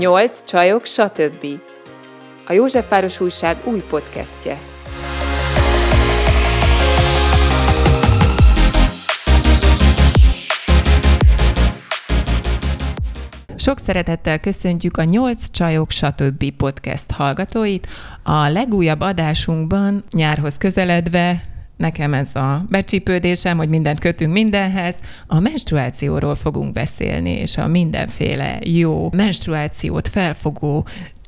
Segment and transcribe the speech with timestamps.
[0.00, 1.46] Nyolc csajok, stb.
[2.46, 4.58] A Józsefváros Újság új podcastje.
[13.56, 16.50] Sok szeretettel köszöntjük a Nyolc Csajok stb.
[16.56, 17.88] podcast hallgatóit.
[18.22, 21.40] A legújabb adásunkban nyárhoz közeledve
[21.80, 24.94] nekem ez a becsípődésem, hogy mindent kötünk mindenhez.
[25.26, 30.86] A menstruációról fogunk beszélni, és a mindenféle jó menstruációt felfogó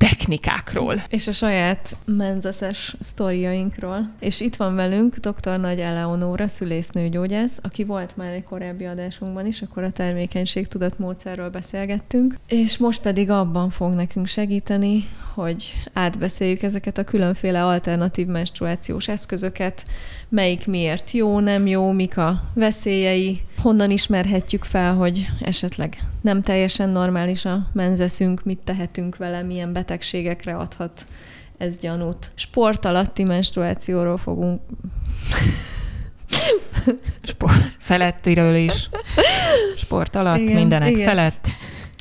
[0.09, 1.03] technikákról.
[1.09, 4.11] És a saját menzeszes sztoriainkról.
[4.19, 5.59] És itt van velünk dr.
[5.59, 12.37] Nagy Eleonóra, szülésznőgyógyász, aki volt már egy korábbi adásunkban is, akkor a termékenység tudatmódszerről beszélgettünk,
[12.47, 15.03] és most pedig abban fog nekünk segíteni,
[15.33, 19.85] hogy átbeszéljük ezeket a különféle alternatív menstruációs eszközöket,
[20.29, 26.89] melyik miért jó, nem jó, mik a veszélyei, honnan ismerhetjük fel, hogy esetleg nem teljesen
[26.89, 31.05] normális a menzeszünk, mit tehetünk vele, milyen betegségekre adhat
[31.57, 32.31] ez gyanút.
[32.35, 34.61] Sport alatti menstruációról fogunk
[37.31, 38.89] Sport felettiről is.
[39.75, 41.07] Sport alatt, igen, mindenek igen.
[41.07, 41.47] felett.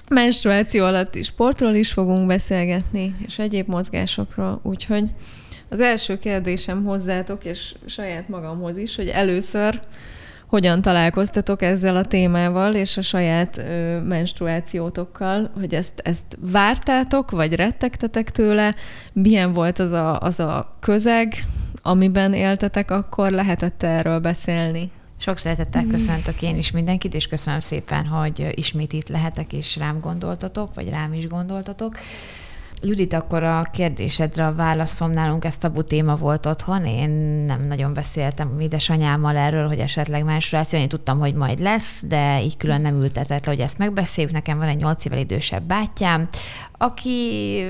[0.09, 5.11] Menstruáció alatti sportról is fogunk beszélgetni, és egyéb mozgásokról, úgyhogy
[5.69, 9.81] az első kérdésem hozzátok, és saját magamhoz is, hogy először
[10.53, 17.55] hogyan találkoztatok ezzel a témával és a saját ö, menstruációtokkal, hogy ezt, ezt vártátok, vagy
[17.55, 18.75] rettegtetek tőle,
[19.13, 21.47] milyen volt az a, az a közeg,
[21.83, 24.91] amiben éltetek, akkor lehetett erről beszélni?
[25.19, 30.01] Sok szeretettel köszöntök én is mindenkit, és köszönöm szépen, hogy ismét itt lehetek, és rám
[30.01, 31.97] gondoltatok, vagy rám is gondoltatok.
[32.85, 36.87] Judit, akkor a kérdésedre a válaszom nálunk ez tabu téma volt otthon.
[36.87, 37.11] Én
[37.47, 40.79] nem nagyon beszéltem édesanyámmal erről, hogy esetleg menstruáció.
[40.79, 44.33] Én tudtam, hogy majd lesz, de így külön nem ültetett le, hogy ezt megbeszéljük.
[44.33, 46.29] Nekem van egy 8 évvel idősebb bátyám,
[46.83, 47.63] aki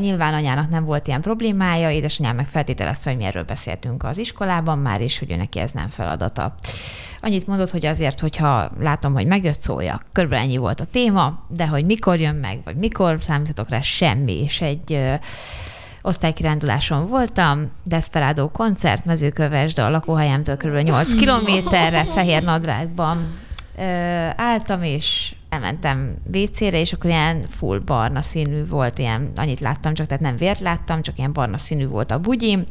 [0.00, 4.78] nyilván anyának nem volt ilyen problémája, édesanyám meg feltételezte, hogy mi erről beszéltünk az iskolában
[4.78, 6.54] már, és hogy ő neki ez nem feladata.
[7.20, 11.66] Annyit mondott, hogy azért, hogyha látom, hogy megjött szója, körülbelül ennyi volt a téma, de
[11.66, 14.42] hogy mikor jön meg, vagy mikor számítatok rá, semmi.
[14.42, 15.14] És egy ö,
[16.02, 20.76] osztálykiránduláson voltam, Desperado koncert, mezőkövesd, a lakóhelyemtől kb.
[20.76, 23.38] 8 kilométerre, fehér nadrágban
[23.78, 23.82] ö,
[24.36, 30.06] álltam, és elmentem WC-re, és akkor ilyen full barna színű volt, ilyen, annyit láttam csak,
[30.06, 32.64] tehát nem vért láttam, csak ilyen barna színű volt a bugyim,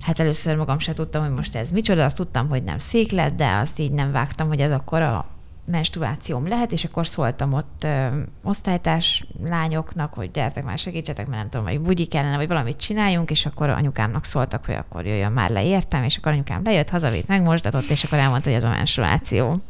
[0.00, 3.56] hát először magam se tudtam, hogy most ez micsoda, azt tudtam, hogy nem széklet, de
[3.56, 5.26] azt így nem vágtam, hogy ez akkor a
[5.66, 8.06] menstruációm lehet, és akkor szóltam ott ö,
[8.42, 13.30] osztálytárs lányoknak, hogy gyertek már segítsetek, mert nem tudom, hogy bugyi kellene, vagy valamit csináljunk,
[13.30, 17.28] és akkor anyukámnak szóltak, hogy akkor jöjjön már le, értem, és akkor anyukám lejött, hazavét
[17.28, 19.60] megmosdatott, és akkor elmondta, hogy ez a menstruáció.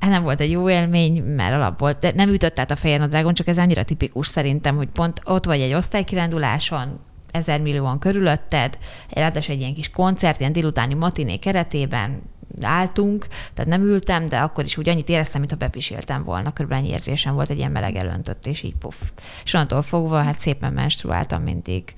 [0.00, 3.06] Hát nem volt egy jó élmény, mert alapból de nem ütött át a fejen a
[3.06, 7.00] drágon, csak ez annyira tipikus szerintem, hogy pont ott vagy egy osztálykiránduláson,
[7.30, 8.78] ezer millióan körülötted,
[9.10, 12.22] ráadásul egy ilyen kis koncert, ilyen délutáni matiné keretében
[12.62, 16.92] álltunk, tehát nem ültem, de akkor is úgy annyit éreztem, mintha bepiséltem volna, körülbelül ennyi
[16.92, 18.96] érzésem volt, egy ilyen meleg elöntött, és így puff.
[19.44, 21.94] És onnantól fogva hát szépen menstruáltam mindig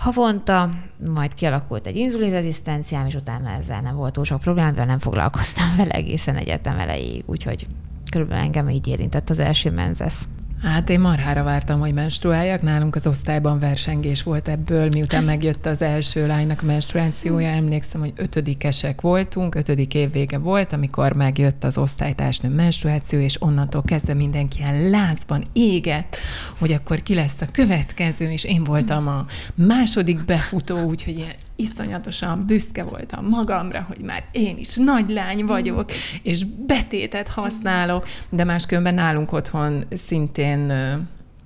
[0.00, 0.70] havonta,
[1.14, 5.90] majd kialakult egy inzulinrezisztenciám, és utána ezzel nem volt túl sok problémám, nem foglalkoztam vele
[5.90, 7.66] egészen egyetem elejéig, úgyhogy
[8.10, 10.28] körülbelül engem így érintett az első menzesz.
[10.62, 12.62] Hát én marhára vártam, hogy menstruáljak.
[12.62, 17.48] Nálunk az osztályban versengés volt ebből, miután megjött az első lánynak a menstruációja.
[17.48, 23.82] Emlékszem, hogy ötödikesek voltunk, ötödik év vége volt, amikor megjött az osztálytársnő menstruáció, és onnantól
[23.82, 26.16] kezdve mindenki ilyen lázban égett,
[26.58, 32.42] hogy akkor ki lesz a következő, és én voltam a második befutó, úgyhogy ilyen iszonyatosan
[32.46, 35.90] büszke voltam magamra, hogy már én is nagy lány vagyok,
[36.22, 40.58] és betétet használok, de máskülönben nálunk otthon szintén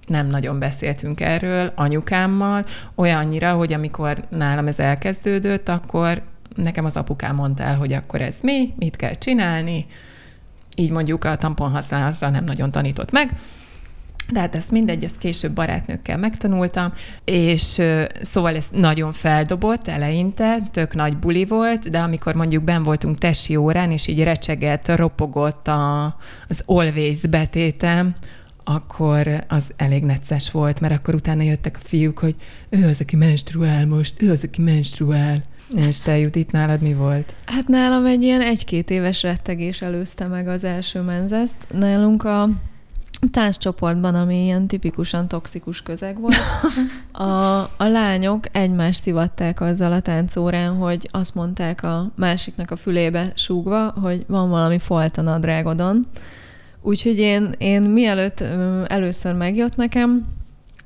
[0.07, 2.65] nem nagyon beszéltünk erről anyukámmal,
[2.95, 6.23] olyannyira, hogy amikor nálam ez elkezdődött, akkor
[6.57, 9.87] nekem az apukám mondta el, hogy akkor ez mi, mit kell csinálni,
[10.77, 13.31] így mondjuk a tampon használatra nem nagyon tanított meg,
[14.32, 16.93] de hát ezt mindegy, ezt később barátnőkkel megtanultam,
[17.25, 17.81] és
[18.23, 23.56] szóval ez nagyon feldobott eleinte, tök nagy buli volt, de amikor mondjuk ben voltunk tesi
[23.56, 26.05] órán, és így recsegett, ropogott a,
[26.49, 28.15] az always betétem,
[28.65, 32.35] akkor az elég necces volt, mert akkor utána jöttek a fiúk, hogy
[32.69, 35.43] ő az, aki menstruál most, ő az, aki menstruál.
[35.76, 37.35] És te Judit, nálad mi volt?
[37.44, 41.56] Hát nálam egy ilyen egy-két éves rettegés előzte meg az első menzeszt.
[41.73, 42.49] Nálunk a
[43.31, 46.37] tánccsoportban, ami ilyen tipikusan toxikus közeg volt,
[47.12, 53.32] a, a lányok egymást szivatták azzal a táncórán, hogy azt mondták a másiknak a fülébe
[53.35, 56.06] súgva, hogy van valami folt a nadrágodon,
[56.87, 58.41] Úgyhogy én, én mielőtt
[58.87, 60.26] először megjött nekem,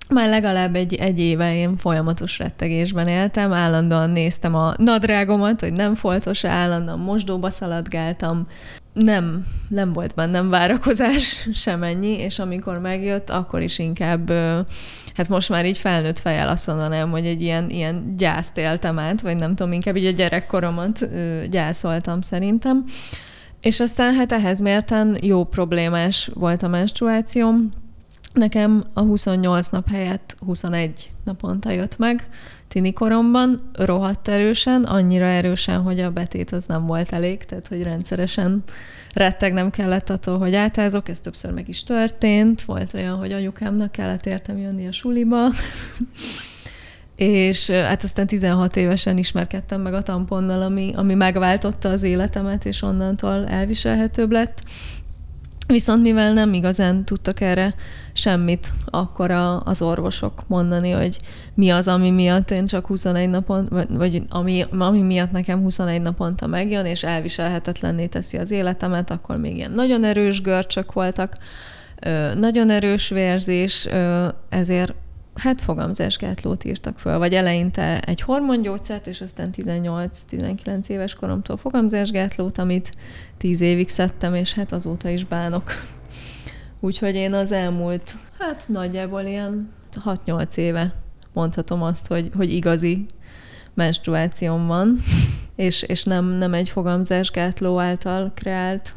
[0.08, 5.94] már legalább egy, egy éve én folyamatos rettegésben éltem, állandóan néztem a nadrágomat, hogy nem
[5.94, 8.46] foltos, állandóan mosdóba szaladgáltam,
[8.98, 14.30] nem, nem volt bennem várakozás semennyi, és amikor megjött, akkor is inkább,
[15.14, 19.20] hát most már így felnőtt fejjel azt mondanám, hogy egy ilyen, ilyen gyászt éltem át,
[19.20, 21.08] vagy nem tudom, inkább így a gyerekkoromat
[21.50, 22.84] gyászoltam szerintem.
[23.60, 27.68] És aztán hát ehhez mérten jó problémás volt a menstruációm.
[28.32, 32.28] Nekem a 28 nap helyett 21 naponta jött meg,
[32.68, 37.82] tini koromban, rohadt erősen, annyira erősen, hogy a betét az nem volt elég, tehát hogy
[37.82, 38.62] rendszeresen
[39.14, 44.26] rettegnem kellett attól, hogy átázok, ez többször meg is történt, volt olyan, hogy anyukámnak kellett
[44.26, 45.48] értem jönni a suliba,
[47.16, 52.82] és hát aztán 16 évesen ismerkedtem meg a tamponnal, ami, ami megváltotta az életemet, és
[52.82, 54.62] onnantól elviselhetőbb lett.
[55.68, 57.74] Viszont mivel nem igazán tudtak erre
[58.12, 61.20] semmit, akkor a, az orvosok mondani, hogy
[61.54, 66.46] mi az, ami miatt én csak 21 napon, vagy, ami, ami miatt nekem 21 naponta
[66.46, 71.36] megjön, és elviselhetetlenné teszi az életemet, akkor még ilyen nagyon erős görcsök voltak,
[72.38, 73.88] nagyon erős vérzés,
[74.48, 74.94] ezért
[75.38, 82.92] hát fogamzásgátlót írtak föl, vagy eleinte egy hormongyógyszert, és aztán 18-19 éves koromtól fogamzásgátlót, amit
[83.36, 85.72] 10 évig szedtem, és hát azóta is bánok.
[86.80, 89.70] Úgyhogy én az elmúlt, hát nagyjából ilyen
[90.04, 90.92] 6-8 éve
[91.32, 93.06] mondhatom azt, hogy, hogy igazi
[93.74, 95.02] menstruációm van,
[95.56, 98.92] és, és nem, nem egy fogamzásgátló által kreált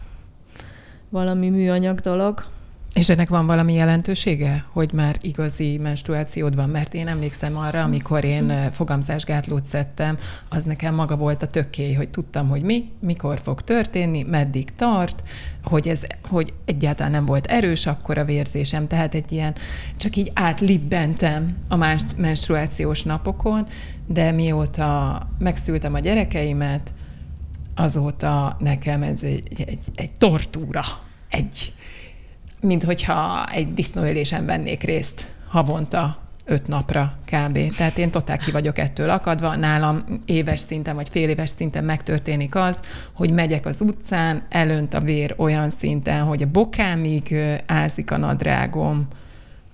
[1.10, 2.46] valami műanyag dolog.
[2.94, 6.70] És ennek van valami jelentősége, hogy már igazi menstruációd van?
[6.70, 10.18] Mert én emlékszem arra, amikor én fogamzásgátlót szedtem,
[10.50, 15.24] az nekem maga volt a tökély, hogy tudtam, hogy mi, mikor fog történni, meddig tart,
[15.64, 19.56] hogy ez, hogy egyáltalán nem volt erős akkor a vérzésem, tehát egy ilyen,
[19.96, 23.68] csak így átlibbentem a más menstruációs napokon,
[24.08, 26.94] de mióta megszültem a gyerekeimet,
[27.76, 30.84] azóta nekem ez egy, egy, egy tortúra,
[31.30, 31.74] egy
[32.62, 37.76] mint hogyha egy disznóölésen vennék részt havonta öt napra kb.
[37.76, 39.56] Tehát én totál ki vagyok ettől akadva.
[39.56, 42.82] Nálam éves szinten vagy fél éves szinten megtörténik az,
[43.14, 47.36] hogy megyek az utcán, elönt a vér olyan szinten, hogy a bokámig
[47.66, 49.08] ázik a nadrágom,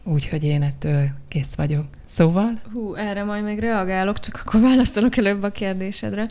[0.03, 1.85] úgyhogy én ettől kész vagyok.
[2.09, 2.59] Szóval?
[2.73, 6.29] Hú, erre majd még reagálok, csak akkor válaszolok előbb a kérdésedre.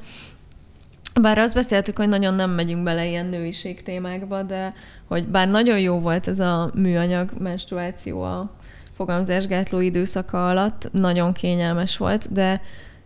[1.20, 4.74] Bár azt beszéltük, hogy nagyon nem megyünk bele ilyen nőiség témákba, de
[5.06, 8.50] hogy bár nagyon jó volt ez a műanyag menstruáció a
[8.92, 12.60] fogamzásgátló időszaka alatt, nagyon kényelmes volt, de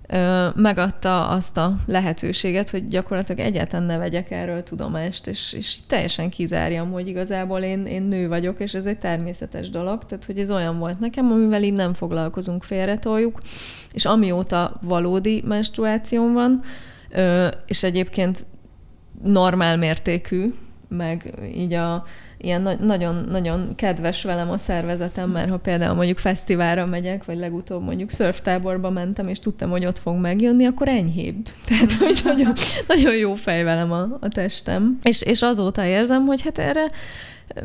[0.09, 6.31] ö, megadta azt a lehetőséget, hogy gyakorlatilag egyáltalán ne vegyek erről tudomást, és, és teljesen
[6.31, 7.61] kizárjam, hogy igazából.
[7.61, 11.33] Én, én nő vagyok, és ez egy természetes dolog, tehát hogy ez olyan volt nekem,
[11.33, 13.41] amivel így nem foglalkozunk, félretoljuk,
[13.93, 16.63] és amióta valódi menstruációm van,
[17.67, 18.47] és egyébként
[19.23, 20.55] normál mértékű,
[20.89, 22.05] meg így a
[22.39, 27.37] ilyen na- nagyon, nagyon kedves velem a szervezetem, mert ha például mondjuk fesztiválra megyek, vagy
[27.37, 31.49] legutóbb mondjuk szörftáborba mentem, és tudtam, hogy ott fog megjönni, akkor enyhébb.
[31.69, 32.53] Tehát, hogy nagyon,
[32.87, 34.99] nagyon jó fej velem a, a testem.
[35.03, 36.91] És, és azóta érzem, hogy hát erre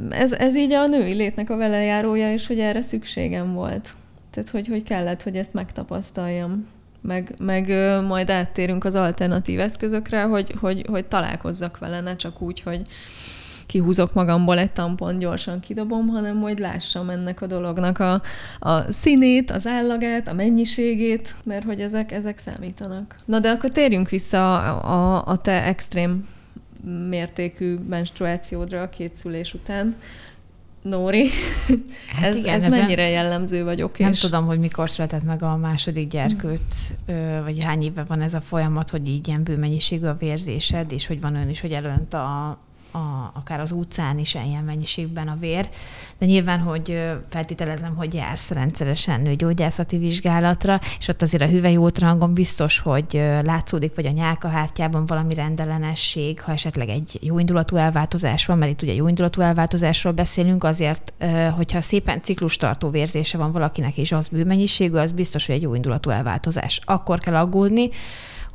[0.09, 3.89] ez, ez így a női létnek a velejárója, és hogy erre szükségem volt.
[4.31, 6.67] Tehát, hogy, hogy kellett, hogy ezt megtapasztaljam
[7.05, 7.67] meg, meg
[8.07, 12.81] majd áttérünk az alternatív eszközökre, hogy, hogy, hogy találkozzak vele, ne csak úgy, hogy
[13.65, 18.21] kihúzok magamból egy tampon, gyorsan kidobom, hanem hogy lássam ennek a dolognak a,
[18.59, 23.15] a színét, az állagát, a mennyiségét, mert hogy ezek, ezek számítanak.
[23.25, 26.27] Na de akkor térjünk vissza a, a, a te extrém
[27.09, 29.95] mértékű menstruációdra a két szülés után.
[30.85, 31.29] Nóri.
[32.15, 33.99] Hát ez, igen, ez mennyire jellemző vagyok?
[33.99, 34.19] Nem és...
[34.19, 36.95] tudom, hogy mikor született meg a második gyerkőt,
[37.43, 41.21] vagy hány éve van ez a folyamat, hogy így ilyen bőmennyiségű a vérzésed, és hogy
[41.21, 42.57] van olyan is, hogy előnt a,
[42.95, 45.69] a, akár az utcán is ilyen mennyiségben a vér,
[46.17, 52.33] de nyilván, hogy feltételezem, hogy jársz rendszeresen nőgyógyászati vizsgálatra, és ott azért a hüvely ultrangon
[52.33, 58.71] biztos, hogy látszódik, vagy a nyálkahártyában valami rendellenesség, ha esetleg egy jóindulatú elváltozás van, mert
[58.71, 61.13] itt ugye jóindulatú elváltozásról beszélünk, azért,
[61.55, 66.09] hogyha szépen ciklus tartó vérzése van valakinek, és az bőmennyiségű, az biztos, hogy egy jóindulatú
[66.09, 66.81] elváltozás.
[66.85, 67.89] Akkor kell aggódni,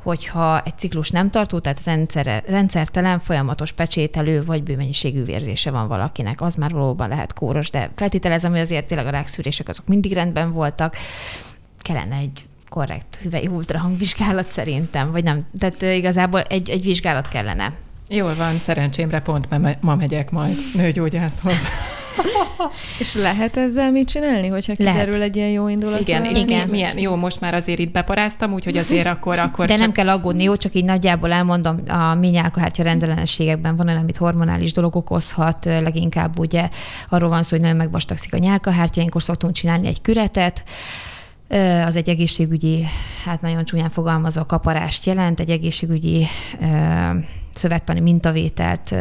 [0.03, 6.41] hogyha egy ciklus nem tartó, tehát rendszere, rendszertelen, folyamatos pecsételő vagy bőmennyiségű vérzése van valakinek,
[6.41, 10.51] az már valóban lehet kóros, de feltételezem, hogy azért tényleg a rákszűrések azok mindig rendben
[10.51, 10.95] voltak,
[11.79, 17.73] kellene egy korrekt hüvely ultrahangvizsgálat szerintem, vagy nem, tehát igazából egy, egy vizsgálat kellene.
[18.09, 21.59] Jól van, szerencsémre pont ma, megyek majd nőgyógyászhoz.
[22.99, 25.27] És lehet ezzel mit csinálni, hogyha kiderül lehet.
[25.27, 25.99] egy ilyen jó indulat?
[25.99, 26.69] Igen, és igen.
[26.69, 29.39] milyen, jó, most már azért itt beparáztam, úgyhogy azért akkor...
[29.39, 29.81] akkor De csak...
[29.81, 34.17] nem kell aggódni, jó, csak így nagyjából elmondom, a mi nyálkahártya rendellenességekben van olyan, amit
[34.17, 36.69] hormonális dolog okozhat, leginkább ugye
[37.09, 40.63] arról van szó, hogy nagyon megvastagszik a nyálkahártya, ilyenkor szoktunk csinálni egy küretet,
[41.85, 42.85] az egy egészségügyi,
[43.25, 46.27] hát nagyon csúnyán fogalmazva kaparást jelent, egy egészségügyi
[47.53, 48.95] szövettani mintavételt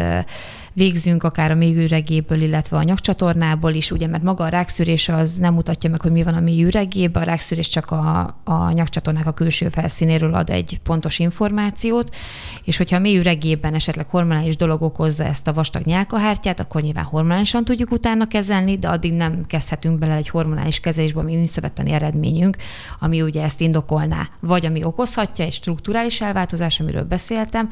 [0.72, 5.54] végzünk, akár a mélyüregéből, illetve a nyakcsatornából is, ugye, mert maga a rákszűrés az nem
[5.54, 9.68] mutatja meg, hogy mi van a mélyüregében, a rákszűrés csak a, a nyakcsatornák a külső
[9.68, 12.16] felszínéről ad egy pontos információt,
[12.64, 17.64] és hogyha a mélyüregében esetleg hormonális dolog okozza ezt a vastag nyálkahártyát, akkor nyilván hormonálisan
[17.64, 22.56] tudjuk utána kezelni, de addig nem kezdhetünk bele egy hormonális kezelésbe, ami nincs szövettani eredményünk,
[22.98, 27.68] ami ugye ezt indokolná, vagy ami okozhatja egy strukturális elváltozás, amiről beszéltem,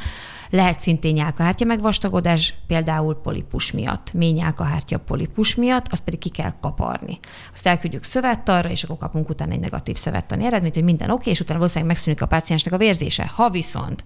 [0.51, 6.53] lehet szintén nyálkahártya megvastagodás, például polipus miatt, mély nyálkahártya polipus miatt, azt pedig ki kell
[6.61, 7.19] kaparni.
[7.53, 11.41] Azt elküldjük szövettarra, és akkor kapunk utána egy negatív szövettani eredményt, hogy minden oké, és
[11.41, 13.31] utána valószínűleg megszűnik a páciensnek a vérzése.
[13.35, 14.05] Ha viszont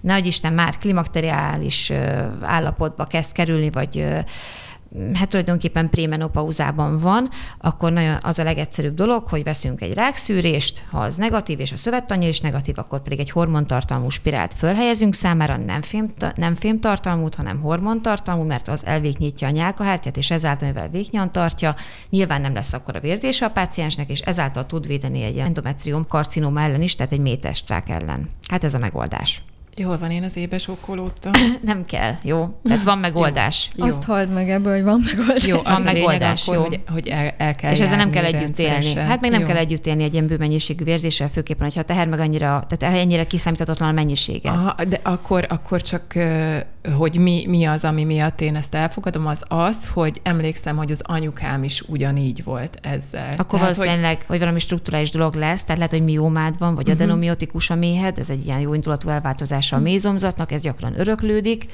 [0.00, 1.92] nagy Isten már klimakteriális
[2.42, 4.06] állapotba kezd kerülni, vagy
[5.14, 7.28] hát tulajdonképpen prémenopauzában van,
[7.58, 11.76] akkor nagyon az a legegyszerűbb dolog, hogy veszünk egy rákszűrést, ha az negatív és a
[11.76, 17.60] szövettanya is negatív, akkor pedig egy hormontartalmú spirált fölhelyezünk számára, nem, fém, nem fémtartalmút, hanem
[17.60, 21.74] hormontartalmú, mert az elvéknyítja a nyálkahártyát, és ezáltal, mivel véknyan tartja,
[22.10, 26.60] nyilván nem lesz akkor a vérzése a páciensnek, és ezáltal tud védeni egy endometrium karcinoma
[26.60, 28.30] ellen is, tehát egy métestrák ellen.
[28.48, 29.42] Hát ez a megoldás.
[29.78, 31.32] Jól van, én az ébe okkolódtam.
[31.60, 32.48] nem kell, jó?
[32.64, 33.70] Tehát van megoldás.
[33.76, 33.86] jó.
[33.86, 35.46] Azt halld meg ebből, hogy van megoldás.
[35.46, 36.62] Jó, van megoldás, akkor, jó.
[36.64, 38.94] Hogy, hogy el, el kell És ezzel nem kell együtt élni.
[38.94, 39.46] Hát még nem jó.
[39.46, 43.26] kell együtt élni egy ilyen bőmennyiségű vérzéssel, főképpen, hogyha a teher meg annyira, tehát ennyire
[43.26, 44.50] kiszámíthatatlan a mennyisége.
[44.50, 46.14] Aha, de akkor, akkor csak,
[46.96, 51.02] hogy mi, mi az, ami miatt én ezt elfogadom, az az, hogy emlékszem, hogy az
[51.04, 53.32] anyukám is ugyanígy volt ezzel.
[53.36, 54.26] Akkor tehát, valószínűleg, hogy...
[54.26, 57.02] hogy valami strukturális dolog lesz, tehát lehet, hogy miómád van, vagy uh-huh.
[57.02, 61.66] adenomiotikus a méhed, ez egy ilyen jó indulatú elváltozás hatása a mézomzatnak, ez gyakran öröklődik,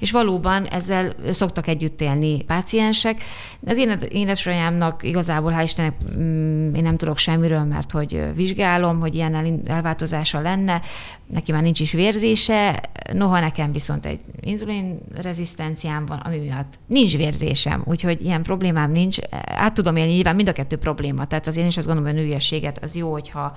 [0.00, 3.22] és valóban ezzel szoktak együtt élni páciensek.
[3.66, 9.14] Az én édesanyámnak igazából, hál' Istennek, mm, én nem tudok semmiről, mert hogy vizsgálom, hogy
[9.14, 10.80] ilyen elváltozása lenne,
[11.26, 17.16] neki már nincs is vérzése, noha nekem viszont egy inzulin rezisztenciám van, ami miatt nincs
[17.16, 19.18] vérzésem, úgyhogy ilyen problémám nincs.
[19.44, 22.20] Át tudom élni nyilván mind a kettő probléma, tehát az én is azt gondolom, hogy
[22.20, 23.56] a nőiességet az jó, hogyha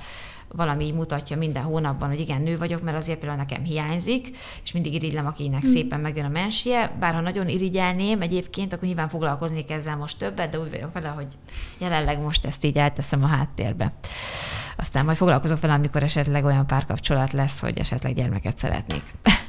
[0.55, 4.71] valami így mutatja minden hónapban, hogy igen, nő vagyok, mert azért például nekem hiányzik, és
[4.71, 5.71] mindig irigylem, akinek hmm.
[5.71, 6.91] szépen megjön a mensie.
[6.99, 11.07] Bár ha nagyon irigyelném egyébként, akkor nyilván foglalkozni ezzel most többet, de úgy vagyok vele,
[11.07, 11.27] hogy
[11.77, 13.93] jelenleg most ezt így elteszem a háttérbe.
[14.77, 19.01] Aztán majd foglalkozok vele, amikor esetleg olyan párkapcsolat lesz, hogy esetleg gyermeket szeretnék.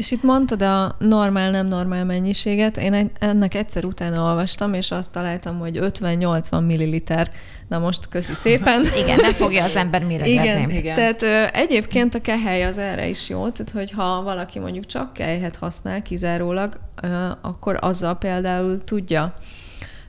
[0.00, 2.76] És itt mondtad a normál-nem normál mennyiséget.
[2.76, 7.30] Én ennek egyszer utána olvastam, és azt találtam, hogy 50-80 milliliter.
[7.68, 8.86] Na most köszi szépen.
[9.02, 10.48] Igen, nem fogja az ember méregezni.
[10.50, 10.94] Igen, igen.
[10.94, 15.56] Tehát ö, egyébként a kehely az erre is jó, tehát hogyha valaki mondjuk csak kejhet
[15.56, 19.34] használ kizárólag, ö, akkor azzal például tudja,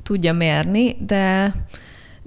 [0.04, 1.54] tudja mérni, de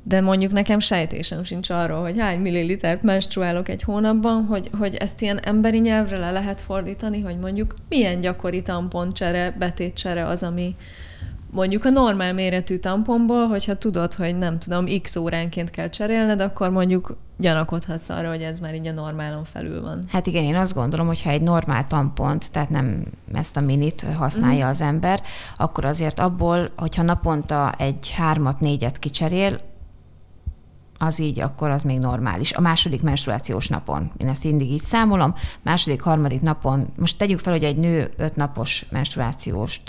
[0.06, 5.20] de mondjuk nekem sejtésem sincs arról, hogy hány millilitert menstruálok egy hónapban, hogy, hogy ezt
[5.20, 10.76] ilyen emberi nyelvre le lehet fordítani, hogy mondjuk milyen gyakori tamponcsere, betétcsere az, ami
[11.50, 16.70] mondjuk a normál méretű tamponból, hogyha tudod, hogy nem tudom, x óránként kell cserélned, akkor
[16.70, 20.04] mondjuk gyanakodhatsz arra, hogy ez már így a normálon felül van.
[20.08, 24.06] Hát igen, én azt gondolom, hogy ha egy normál tampont, tehát nem ezt a minit
[24.16, 24.68] használja mm.
[24.68, 25.20] az ember,
[25.56, 29.58] akkor azért abból, hogyha naponta egy hármat, négyet kicserél,
[30.98, 32.52] az így akkor az még normális.
[32.52, 37.52] A második menstruációs napon, én ezt mindig így számolom, második, harmadik napon, most tegyük fel,
[37.52, 39.80] hogy egy nő öt napos menstruációs,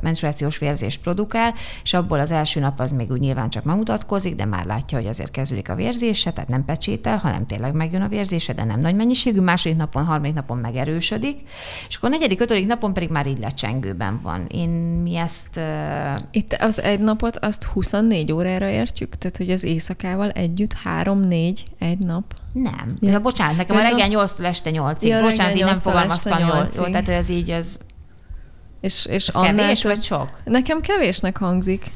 [0.00, 4.44] menstruációs vérzést produkál, és abból az első nap az még úgy nyilván csak megmutatkozik, de
[4.44, 8.52] már látja, hogy azért kezdődik a vérzése, tehát nem pecsétel, hanem tényleg megjön a vérzése,
[8.52, 11.40] de nem nagy mennyiségű, második napon, harmadik napon megerősödik,
[11.88, 14.46] és akkor negyedik, ötödik napon pedig már így lecsengőben van.
[14.48, 14.68] Én
[15.02, 15.60] mi ezt...
[16.30, 19.16] Itt az egy napot azt 24 órára értjük?
[19.16, 22.34] Tehát, hogy az éjszakával egy együtt három-négy egy nap?
[22.52, 22.86] Nem.
[23.00, 23.10] Ja.
[23.10, 25.00] Ja, bocsánat, nekem a reggel 8-tól este 8-ig.
[25.00, 26.68] Ja, bocsánat, így nem fogalmaztam jól.
[26.76, 27.78] Jó, tehát, hogy ez így, ez...
[28.80, 30.40] És, és ez kevés vagy sok?
[30.44, 31.90] Nekem kevésnek hangzik.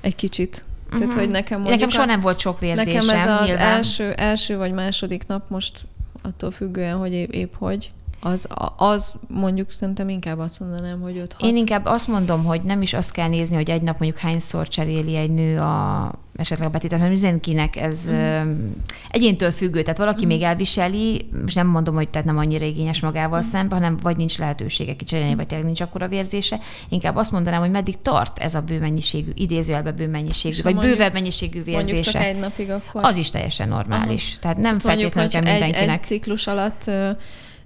[0.00, 0.64] Egy kicsit.
[0.84, 0.98] Uh-huh.
[0.98, 1.80] Tehát, hogy nekem mondjuk...
[1.80, 3.06] Nekem soha nem volt sok vérzésem.
[3.06, 5.84] Nekem ez az első, első vagy második nap most
[6.22, 7.90] attól függően, hogy épp, épp hogy
[8.24, 12.82] az, az mondjuk szerintem inkább azt mondanám, hogy 5 Én inkább azt mondom, hogy nem
[12.82, 16.70] is azt kell nézni, hogy egy nap mondjuk hányszor cseréli egy nő a esetleg a
[16.70, 18.72] betétet, mert mindenkinek ez mm.
[19.10, 20.28] egyéntől függő, tehát valaki mm.
[20.28, 23.42] még elviseli, most nem mondom, hogy tehát nem annyira igényes magával mm.
[23.50, 25.36] szemben, hanem vagy nincs lehetősége kicserélni, mm.
[25.36, 26.58] vagy tényleg nincs akkora vérzése.
[26.88, 31.62] Inkább azt mondanám, hogy meddig tart ez a bőmennyiségű, idézőjelbe bőmennyiségű, vagy mondjuk, bővebb mennyiségű
[31.62, 31.92] vérzése.
[31.92, 33.04] Mondjuk csak egy napig akkor.
[33.04, 34.30] Az is teljesen normális.
[34.30, 34.40] Aha.
[34.40, 35.82] Tehát nem feltétlenül kell mindenkinek.
[35.82, 36.90] Egy, egy ciklus alatt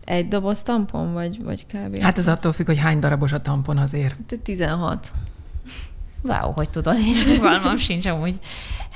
[0.09, 1.99] egy doboz tampon, vagy, vagy kb.
[1.99, 4.17] Hát ez attól függ, hogy hány darabos a tampon azért.
[4.43, 5.13] 16.
[6.23, 8.39] Wow, hogy tudod, én fogalmam sincs amúgy.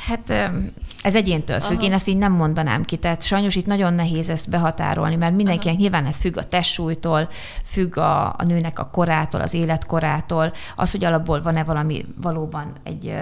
[0.06, 0.30] Hát
[1.02, 1.84] ez egyéntől függ, Aha.
[1.84, 5.74] én ezt így nem mondanám ki, tehát sajnos itt nagyon nehéz ezt behatárolni, mert mindenkinek
[5.74, 5.82] Aha.
[5.82, 7.28] nyilván ez függ a testsúlytól,
[7.64, 13.14] függ a, a nőnek a korától, az életkorától, az, hogy alapból van-e valami valóban egy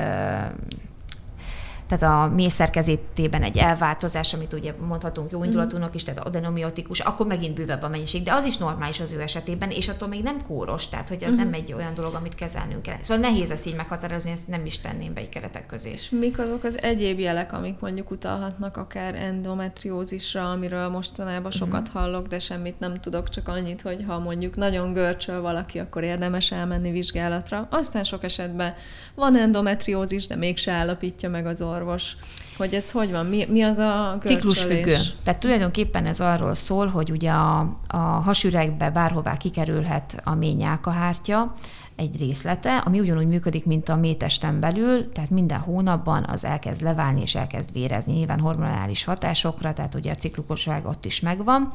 [1.91, 5.47] tehát a mély szerkezetében egy elváltozás, amit ugye mondhatunk jó mhm.
[5.47, 9.21] indulatúnak is, tehát adenomiotikus, akkor megint bővebb a mennyiség, de az is normális az ő
[9.21, 11.45] esetében, és attól még nem kóros, tehát hogy az uh-huh.
[11.45, 12.97] nem egy olyan dolog, amit kezelnünk kell.
[13.01, 15.91] Szóval nehéz ezt így meghatározni, ezt nem is tenném be egy keretek közé.
[15.91, 22.03] És mik azok az egyéb jelek, amik mondjuk utalhatnak akár endometriózisra, amiről mostanában sokat uh-huh.
[22.03, 26.53] hallok, de semmit nem tudok, csak annyit, hogy ha mondjuk nagyon görcsöl valaki, akkor érdemes
[26.53, 27.69] elmenni vizsgálatra.
[27.71, 28.75] Aztán sok esetben
[29.15, 32.17] van endometriózis, de mégse állapítja meg az orvos orvos,
[32.57, 34.97] hogy ez hogy van, mi, mi az a Ciklusfüggő.
[35.25, 41.55] Tehát tulajdonképpen ez arról szól, hogy ugye a, a hasüregbe bárhová kikerülhet a mély nyálkahártya,
[41.97, 47.21] egy részlete, ami ugyanúgy működik, mint a métesten belül, tehát minden hónapban az elkezd leválni
[47.21, 51.71] és elkezd vérezni, nyilván hormonális hatásokra, tehát ugye a ciklusosság ott is megvan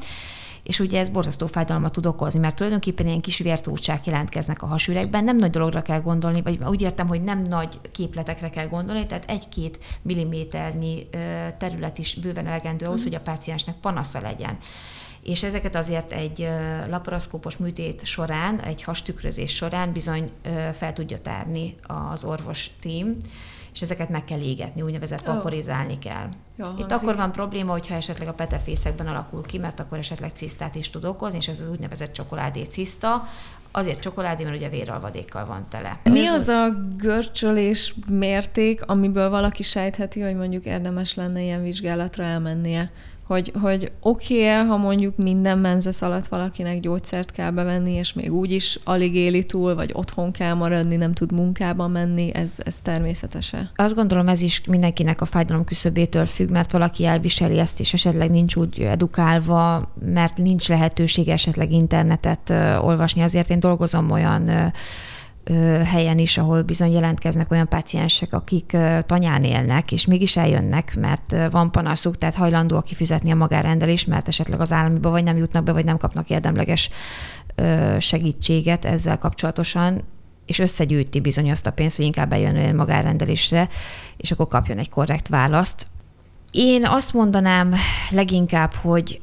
[0.66, 5.24] és ugye ez borzasztó fájdalmat tud okozni, mert tulajdonképpen ilyen kis vértócsák jelentkeznek a hasüregben,
[5.24, 9.30] nem nagy dologra kell gondolni, vagy úgy értem, hogy nem nagy képletekre kell gondolni, tehát
[9.30, 11.08] egy-két milliméternyi
[11.58, 13.04] terület is bőven elegendő ahhoz, mm.
[13.04, 14.58] hogy a páciensnek panasza legyen.
[15.22, 16.48] És ezeket azért egy
[16.88, 20.30] laparoszkópos műtét során, egy hastükrözés során bizony
[20.72, 21.74] fel tudja tárni
[22.10, 23.16] az orvos tím,
[23.76, 26.28] és ezeket meg kell égetni, úgynevezett vaporizálni kell.
[26.56, 30.74] Jó, Itt akkor van probléma, hogyha esetleg a petefészekben alakul ki, mert akkor esetleg cisztát
[30.74, 33.24] is tud okozni, és ez az úgynevezett csokoládé ciszta.
[33.70, 36.00] Azért csokoládé, mert ugye véralvadékkal van tele.
[36.04, 42.90] Mi az a görcsölés mérték, amiből valaki sejtheti, hogy mondjuk érdemes lenne ilyen vizsgálatra elmennie?
[43.26, 48.32] Hogy, hogy oké okay ha mondjuk minden menzesz alatt valakinek gyógyszert kell bevenni, és még
[48.32, 52.80] úgy is alig éli túl, vagy otthon kell maradni, nem tud munkába menni, ez, ez
[52.80, 53.70] természetese.
[53.74, 58.30] Azt gondolom, ez is mindenkinek a fájdalom küszöbétől függ, mert valaki elviseli ezt, és esetleg
[58.30, 63.22] nincs úgy edukálva, mert nincs lehetőség esetleg internetet olvasni.
[63.22, 64.72] Azért én dolgozom olyan
[65.84, 71.70] helyen is, ahol bizony jelentkeznek olyan páciensek, akik tanyán élnek, és mégis eljönnek, mert van
[71.70, 75.84] panaszuk, tehát hajlandóak kifizetni a magárendelést, mert esetleg az államiba vagy nem jutnak be, vagy
[75.84, 76.90] nem kapnak érdemleges
[77.98, 80.02] segítséget ezzel kapcsolatosan,
[80.46, 83.68] és összegyűjti bizony azt a pénzt, hogy inkább bejön magárendelésre,
[84.16, 85.86] és akkor kapjon egy korrekt választ.
[86.50, 87.74] Én azt mondanám
[88.10, 89.20] leginkább, hogy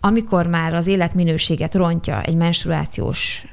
[0.00, 3.46] amikor már az életminőséget rontja egy menstruációs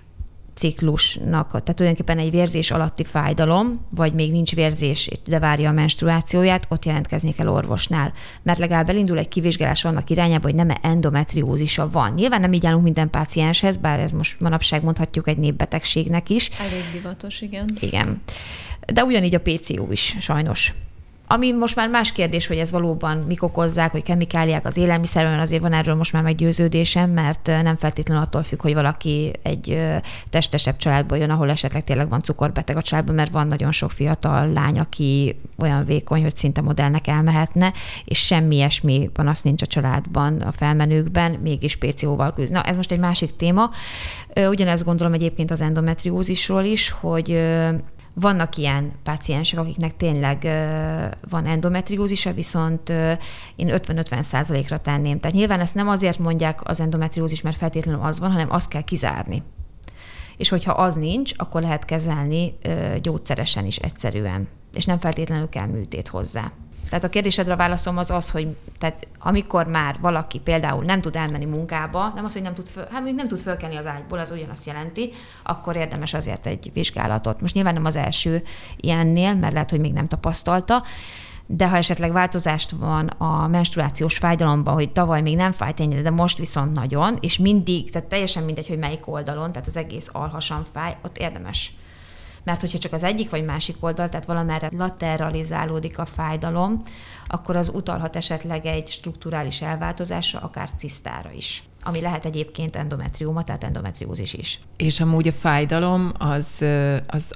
[0.59, 6.65] ciklusnak, tehát tulajdonképpen egy vérzés alatti fájdalom, vagy még nincs vérzés, de várja a menstruációját,
[6.69, 8.13] ott jelentkezni kell orvosnál.
[8.41, 12.13] Mert legalább elindul egy kivizsgálás annak irányába, hogy nem endometriózisa van.
[12.13, 16.49] Nyilván nem így állunk minden pácienshez, bár ez most manapság mondhatjuk egy népbetegségnek is.
[16.59, 17.65] Elég divatos, igen.
[17.79, 18.21] Igen.
[18.93, 20.73] De ugyanígy a PCO is, sajnos.
[21.31, 25.61] Ami most már más kérdés, hogy ez valóban mik okozzák, hogy kemikáliák az élelmiszerben, azért
[25.61, 29.81] van erről most már meggyőződésem, mert nem feltétlenül attól függ, hogy valaki egy
[30.29, 34.51] testesebb családból jön, ahol esetleg tényleg van cukorbeteg a családban, mert van nagyon sok fiatal
[34.51, 37.73] lány, aki olyan vékony, hogy szinte modellnek elmehetne,
[38.05, 42.53] és semmi ilyesmi panasz nincs a családban, a felmenőkben, mégis PCO-val küzd.
[42.53, 43.69] Na, ez most egy másik téma.
[44.49, 47.41] Ugyanezt gondolom egyébként az endometriózisról is, hogy
[48.19, 50.47] vannak ilyen páciensek, akiknek tényleg
[51.29, 52.89] van endometriózisa, viszont
[53.55, 55.19] én 50-50 százalékra tenném.
[55.19, 58.81] Tehát nyilván ezt nem azért mondják az endometriózis, mert feltétlenül az van, hanem azt kell
[58.81, 59.43] kizárni.
[60.37, 62.57] És hogyha az nincs, akkor lehet kezelni
[63.01, 64.47] gyógyszeresen is egyszerűen.
[64.73, 66.51] És nem feltétlenül kell műtét hozzá.
[66.89, 68.47] Tehát a kérdésedre a válaszom az az, hogy
[68.77, 72.87] tehát amikor már valaki például nem tud elmenni munkába, nem az, hogy nem tud, föl,
[72.91, 75.09] hát nem tud fölkelni az ágyból, az ugyanazt jelenti,
[75.43, 77.41] akkor érdemes azért egy vizsgálatot.
[77.41, 78.43] Most nyilván nem az első
[78.77, 80.83] ilyennél, mert lehet, hogy még nem tapasztalta,
[81.45, 86.09] de ha esetleg változást van a menstruációs fájdalomban, hogy tavaly még nem fájt ennyire, de
[86.09, 90.65] most viszont nagyon, és mindig, tehát teljesen mindegy, hogy melyik oldalon, tehát az egész alhasan
[90.73, 91.73] fáj, ott érdemes
[92.43, 96.81] Mert hogyha csak az egyik vagy másik oldal, tehát valamerre lateralizálódik a fájdalom,
[97.27, 103.63] akkor az utalhat esetleg egy strukturális elváltozásra, akár cisztára is ami lehet egyébként endometrióma, tehát
[103.63, 104.59] endometriózis is.
[104.77, 106.65] És amúgy a fájdalom az...
[107.07, 107.33] az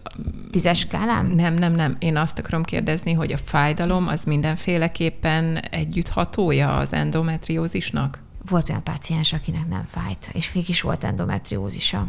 [0.51, 1.25] Tízes skálán?
[1.25, 1.95] Nem, nem, nem.
[1.99, 8.19] Én azt akarom kérdezni, hogy a fájdalom az mindenféleképpen együtthatója az endometriózisnak?
[8.49, 12.07] Volt olyan páciens, akinek nem fájt, és még is volt endometriózisa.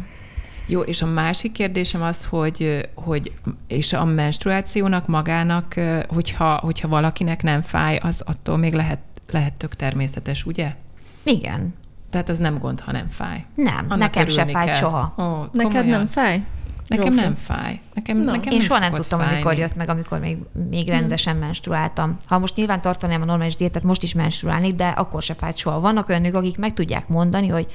[0.67, 3.31] Jó, és a másik kérdésem az, hogy, hogy
[3.67, 5.75] és a menstruációnak magának,
[6.07, 8.99] hogyha, hogyha valakinek nem fáj, az attól még lehet,
[9.31, 10.75] lehet tök természetes, ugye?
[11.23, 11.73] Igen.
[12.09, 13.45] Tehát az nem gond, ha nem fáj.
[13.55, 14.73] Nem, Annak nekem se fájt kell.
[14.73, 15.13] soha.
[15.17, 16.43] Ó, Neked nem fáj?
[16.87, 17.19] Nekem Rófi.
[17.19, 17.79] nem fáj.
[17.93, 18.31] Nekem, no.
[18.31, 19.33] nekem Én nem soha nem tudtam, fájni.
[19.33, 20.37] amikor jött meg, amikor még,
[20.69, 21.41] még rendesen hmm.
[21.41, 22.17] menstruáltam.
[22.25, 25.79] Ha most nyilván tartanám a normális diétát, most is menstruálni, de akkor se fájt soha.
[25.79, 27.67] Vannak olyanok, akik meg tudják mondani, hogy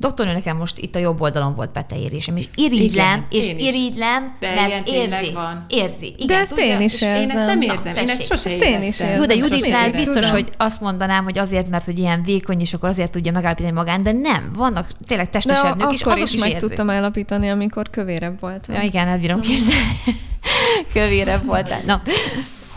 [0.00, 4.88] doktornő nekem most itt a jobb oldalon volt beteérésem, és irigylem, és irigylem, de mert
[4.88, 5.32] érzi.
[5.32, 5.64] Van.
[5.68, 6.14] Érzi.
[6.16, 6.64] Igen, de ezt tudja?
[6.64, 7.22] én is érzem.
[7.22, 9.16] Én ezt nem érzem, Na, én ezt sose ezt én is érzem.
[9.16, 10.30] Jó, de Juditnál biztos, Tudom.
[10.30, 14.02] hogy azt mondanám, hogy azért, mert hogy ilyen vékony, és akkor azért tudja megállapítani magán,
[14.02, 16.66] de nem, vannak tényleg testesebb nők, és azok is, is meg érzi.
[16.66, 18.66] tudtam állapítani, amikor kövérebb volt.
[18.72, 20.02] Ja, igen, elbírom képzelni.
[20.94, 21.80] kövérebb voltál.
[21.86, 22.02] Na.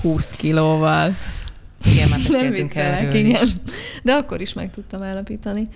[0.01, 1.15] 20 kilóval.
[1.85, 3.47] Igen, már beszéltünk erről igen.
[4.03, 5.67] De akkor is meg tudtam állapítani.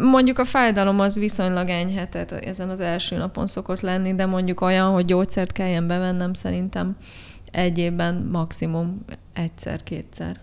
[0.00, 4.60] Mondjuk a fájdalom az viszonylag enyhe, tehát ezen az első napon szokott lenni, de mondjuk
[4.60, 6.96] olyan, hogy gyógyszert kelljen bevennem, szerintem
[7.52, 10.36] egy évben maximum egyszer-kétszer.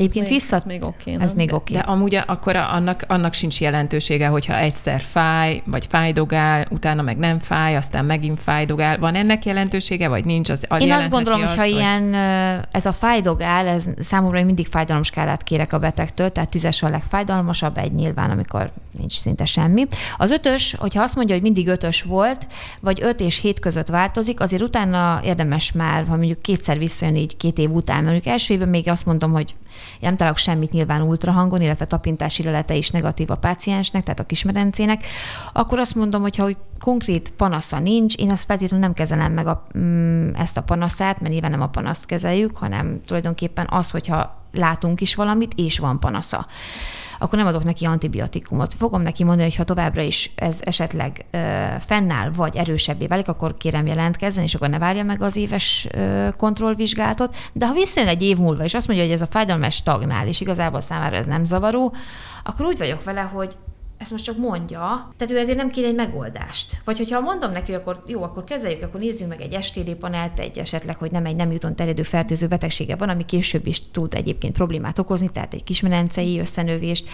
[0.00, 0.56] Egyébként ez vissza...
[0.56, 1.74] Ez még oké, okay, Ez még oké.
[1.74, 1.86] Okay.
[1.86, 7.38] De amúgy akkor annak, annak sincs jelentősége, hogyha egyszer fáj, vagy fájdogál, utána meg nem
[7.38, 8.98] fáj, aztán megint fájdogál.
[8.98, 10.48] Van ennek jelentősége, vagy nincs?
[10.50, 11.70] Az Én azt gondolom, hogy ha hogy...
[11.70, 12.14] ilyen,
[12.70, 17.78] ez a fájdogál, ez számomra én mindig fájdalomskálát kérek a betegtől, tehát tízes a legfájdalmasabb,
[17.78, 19.86] egy nyilván, amikor nincs szinte semmi.
[20.16, 22.46] Az ötös, hogyha azt mondja, hogy mindig ötös volt,
[22.80, 27.36] vagy öt és hét között változik, azért utána érdemes már, ha mondjuk kétszer visszajön így
[27.36, 29.54] két év után, mert mondjuk első évben még azt mondom, hogy
[30.00, 35.04] nem találok semmit nyilván ultrahangon, illetve tapintási lelete is negatív a páciensnek, tehát a kismedencének,
[35.52, 39.46] akkor azt mondom, hogy ha hogy konkrét panasza nincs, én azt feltétlenül nem kezelem meg
[39.46, 44.38] a, mm, ezt a panaszát, mert nyilván nem a panaszt kezeljük, hanem tulajdonképpen az, hogyha
[44.52, 46.46] látunk is valamit, és van panasza
[47.22, 48.74] akkor nem adok neki antibiotikumot.
[48.74, 51.38] Fogom neki mondani, hogy ha továbbra is ez esetleg ö,
[51.80, 56.28] fennáll, vagy erősebbé válik, akkor kérem jelentkezzen, és akkor ne várja meg az éves ö,
[56.36, 57.36] kontrollvizsgálatot.
[57.52, 60.40] De ha visszajön egy év múlva, és azt mondja, hogy ez a fájdalmas stagnál, és
[60.40, 61.94] igazából számára ez nem zavaró,
[62.44, 63.56] akkor úgy vagyok vele, hogy
[64.00, 66.80] ezt most csak mondja, tehát ő ezért nem kér egy megoldást.
[66.84, 70.58] Vagy hogyha mondom neki, akkor jó, akkor kezeljük, akkor nézzünk meg egy STD panelt, egy
[70.58, 74.54] esetleg, hogy nem egy nem jutott terjedő fertőző betegsége van, ami később is tud egyébként
[74.54, 77.08] problémát okozni, tehát egy kismenencei összenövést,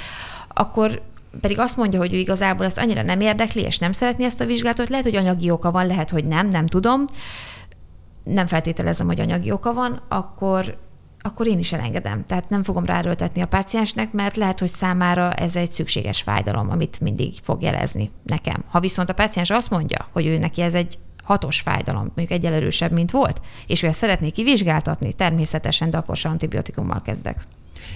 [0.48, 1.02] akkor
[1.40, 4.46] pedig azt mondja, hogy ő igazából ezt annyira nem érdekli, és nem szeretné ezt a
[4.46, 7.04] vizsgálatot, lehet, hogy anyagi oka van, lehet, hogy nem, nem tudom,
[8.24, 10.76] nem feltételezem, hogy anyagi oka van, akkor
[11.26, 12.24] akkor én is elengedem.
[12.24, 17.00] Tehát nem fogom ráröltetni a páciensnek, mert lehet, hogy számára ez egy szükséges fájdalom, amit
[17.00, 18.64] mindig fog jelezni nekem.
[18.68, 22.52] Ha viszont a páciens azt mondja, hogy ő neki ez egy hatos fájdalom, mondjuk egyel
[22.52, 27.46] erősebb, mint volt, és ő ezt szeretné kivizsgáltatni, természetesen, de akkor antibiotikummal kezdek.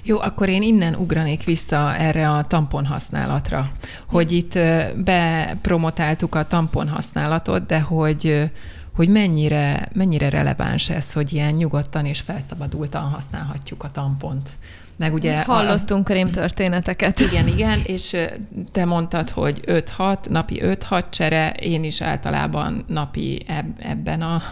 [0.03, 3.71] Jó, akkor én innen ugranék vissza erre a tampon használatra,
[4.07, 4.59] hogy itt
[5.05, 8.51] bepromotáltuk a tampon használatot, de hogy
[8.95, 14.51] hogy mennyire, mennyire releváns ez, hogy ilyen nyugodtan és felszabadultan használhatjuk a tampont.
[14.97, 17.21] Meg ugye Hallottunk a rémtörténeteket.
[17.21, 18.17] Igen, igen, és
[18.73, 23.47] te mondtad, hogy 5-6, napi 5-6 csere, én is általában napi
[23.79, 24.43] ebben a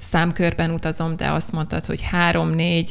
[0.00, 2.88] számkörben utazom, de azt mondtad, hogy 3-4,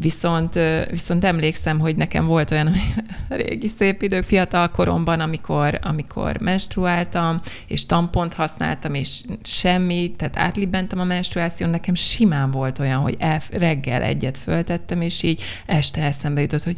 [0.00, 0.58] Viszont,
[0.90, 2.72] viszont emlékszem, hogy nekem volt olyan
[3.28, 10.98] régi szép idők, fiatal koromban, amikor, amikor menstruáltam, és tampont használtam, és semmi, tehát átlibbentem
[10.98, 16.40] a menstruáción, nekem simán volt olyan, hogy el, reggel egyet föltettem, és így este eszembe
[16.40, 16.76] jutott, hogy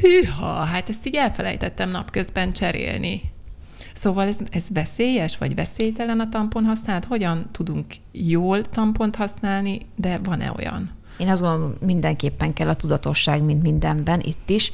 [0.00, 3.20] hűha, hát ezt így elfelejtettem napközben cserélni.
[3.94, 7.04] Szóval ez, ez veszélyes, vagy veszélytelen a tampon használat?
[7.04, 10.90] Hogyan tudunk jól tampont használni, de van-e olyan?
[11.16, 14.72] Én azt gondolom, mindenképpen kell a tudatosság, mint mindenben, itt is.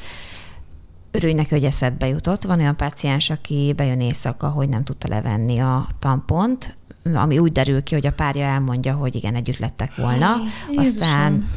[1.11, 2.45] Örülj neki, hogy eszedbe jutott.
[2.45, 6.77] Van olyan páciens, aki bejön éjszaka, hogy nem tudta levenni a tampont,
[7.15, 10.37] ami úgy derül ki, hogy a párja elmondja, hogy igen, együtt lettek volna,
[10.71, 10.79] Jézusom.
[10.79, 11.51] aztán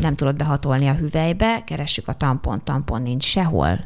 [0.00, 3.78] nem tudod behatolni a hüvelybe, keressük a tampon, tampon nincs sehol.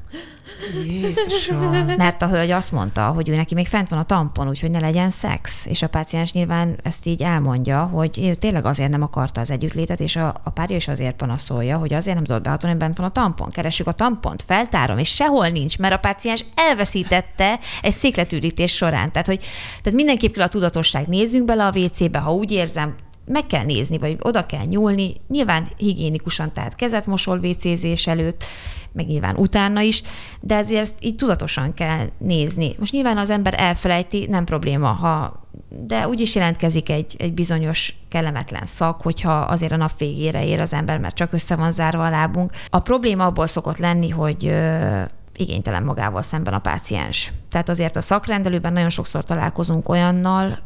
[0.87, 1.87] Jézusom.
[1.97, 4.81] Mert a hölgy azt mondta, hogy ő neki még fent van a tampon, úgyhogy ne
[4.81, 5.67] legyen szex.
[5.67, 10.01] És a páciens nyilván ezt így elmondja, hogy ő tényleg azért nem akarta az együttlétet,
[10.01, 13.11] és a, a párja is azért panaszolja, hogy azért nem tudott behatolni, bent van a
[13.11, 13.51] tampon.
[13.51, 19.13] Keressük a tampont, feltárom, és sehol nincs, mert a páciens elveszítette egy székletűrítés során.
[19.13, 19.39] Tehát, hogy
[19.83, 21.07] tehát mindenképp kell a tudatosság.
[21.07, 22.95] Nézzünk bele a WC-be, ha úgy érzem,
[23.27, 28.45] meg kell nézni, vagy oda kell nyúlni, nyilván higiénikusan, tehát kezet mosol WC-zés előtt,
[28.93, 30.03] meg nyilván utána is,
[30.41, 32.75] de ezért ezt így tudatosan kell nézni.
[32.79, 37.95] Most nyilván az ember elfelejti, nem probléma, ha, de úgy is jelentkezik egy, egy bizonyos
[38.09, 42.05] kellemetlen szak, hogyha azért a nap végére ér az ember, mert csak össze van zárva
[42.05, 42.53] a lábunk.
[42.69, 45.03] A probléma abból szokott lenni, hogy ö,
[45.37, 47.33] igénytelen magával szemben a páciens.
[47.51, 50.59] Tehát azért a szakrendelőben nagyon sokszor találkozunk olyannal,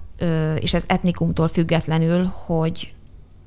[0.59, 2.95] és ez etnikumtól függetlenül, hogy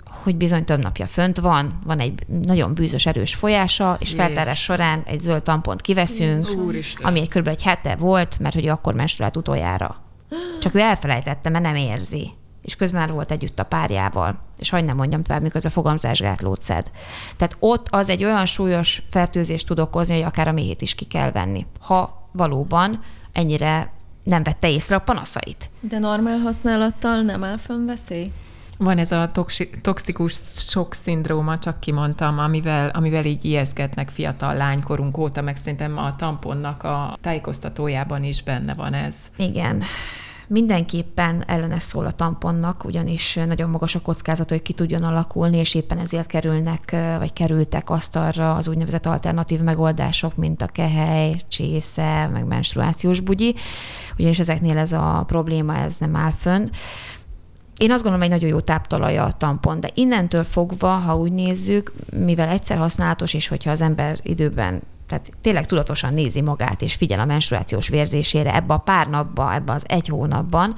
[0.09, 5.03] hogy bizony több napja fönt van, van egy nagyon bűzös, erős folyása, és feltárás során
[5.05, 7.05] egy zöld tampont kiveszünk, Úristen.
[7.05, 7.47] ami egy kb.
[7.47, 10.01] egy hete volt, mert hogy akkor menstruált utoljára.
[10.61, 12.29] Csak ő elfelejtette, mert nem érzi.
[12.61, 14.39] És közben volt együtt a párjával.
[14.59, 16.91] És hagyd nem mondjam tovább, miközben fogamzásgátlót szed.
[17.37, 21.05] Tehát ott az egy olyan súlyos fertőzést tud okozni, hogy akár a méhét is ki
[21.05, 21.65] kell venni.
[21.79, 22.99] Ha valóban
[23.33, 23.91] ennyire
[24.23, 25.69] nem vette észre a panaszait.
[25.79, 28.31] De normál használattal nem áll fönn veszély?
[28.77, 35.17] Van ez a toxi- toxikus sok szindróma, csak kimondtam, amivel, amivel így ijeszgetnek fiatal lánykorunk
[35.17, 39.15] óta, meg szerintem a tamponnak a tájékoztatójában is benne van ez.
[39.37, 39.83] Igen
[40.47, 45.73] mindenképpen ellene szól a tamponnak, ugyanis nagyon magas a kockázat, hogy ki tudjon alakulni, és
[45.73, 52.45] éppen ezért kerülnek, vagy kerültek asztalra az úgynevezett alternatív megoldások, mint a kehely, csésze, meg
[52.45, 53.55] menstruációs bugyi,
[54.17, 56.69] ugyanis ezeknél ez a probléma, ez nem áll fönn.
[57.77, 61.93] Én azt gondolom, egy nagyon jó táptalaja a tampon, de innentől fogva, ha úgy nézzük,
[62.25, 67.19] mivel egyszer használatos, és hogyha az ember időben tehát tényleg tudatosan nézi magát, és figyel
[67.19, 70.75] a menstruációs vérzésére ebbe a pár napba, ebbe az egy hónapban,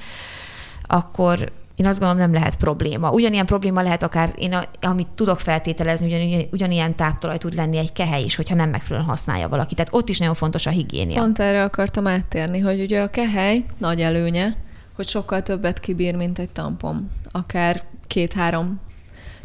[0.84, 3.12] akkor én azt gondolom, nem lehet probléma.
[3.12, 7.94] Ugyanilyen probléma lehet akár, én a, amit tudok feltételezni, ugyan, ugyanilyen táptalaj tud lenni egy
[7.94, 9.76] kehely is, hogyha nem megfelelően használja valaki.
[9.76, 11.20] Tehát ott is nagyon fontos a higiénia.
[11.20, 14.56] Pont erre akartam áttérni, hogy ugye a kehely nagy előnye,
[15.00, 17.10] hogy sokkal többet kibír, mint egy tampon.
[17.32, 18.80] Akár két-három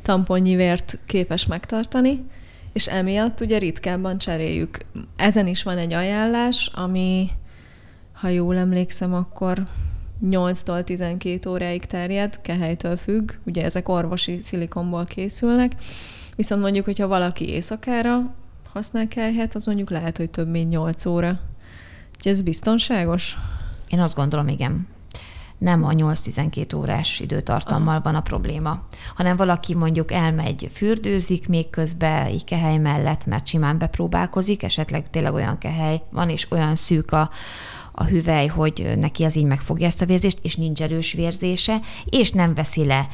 [0.03, 2.27] tamponnyi vért képes megtartani,
[2.73, 4.79] és emiatt ugye ritkábban cseréljük.
[5.17, 7.29] Ezen is van egy ajánlás, ami,
[8.13, 9.63] ha jól emlékszem, akkor
[10.25, 15.73] 8-tól 12 óráig terjed, kehelytől függ, ugye ezek orvosi szilikonból készülnek,
[16.37, 18.35] viszont mondjuk, hogyha valaki éjszakára
[18.73, 21.41] használ kelyhet, az mondjuk lehet, hogy több mint 8 óra.
[22.17, 23.37] Úgyhogy ez biztonságos?
[23.89, 24.93] Én azt gondolom, igen
[25.65, 28.83] nem a 8-12 órás időtartammal van a probléma,
[29.15, 35.35] hanem valaki mondjuk elmegy, fürdőzik még közben, így kehely mellett, mert simán bepróbálkozik, esetleg tényleg
[35.35, 37.31] olyan kehely van, és olyan szűk a,
[37.93, 42.31] a hüvely, hogy neki az így megfogja ezt a vérzést, és nincs erős vérzése, és
[42.31, 43.09] nem veszi le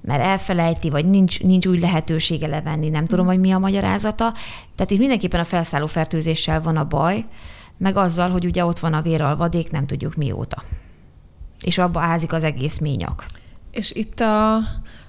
[0.00, 4.32] mert elfelejti, vagy nincs, nincs úgy lehetősége levenni, nem tudom, hogy mi a magyarázata.
[4.74, 7.24] Tehát itt mindenképpen a felszálló fertőzéssel van a baj,
[7.78, 10.62] meg azzal, hogy ugye ott van a véralvadék, nem tudjuk mióta
[11.60, 13.26] és abba ázik az egész ményak.
[13.70, 14.56] És itt a,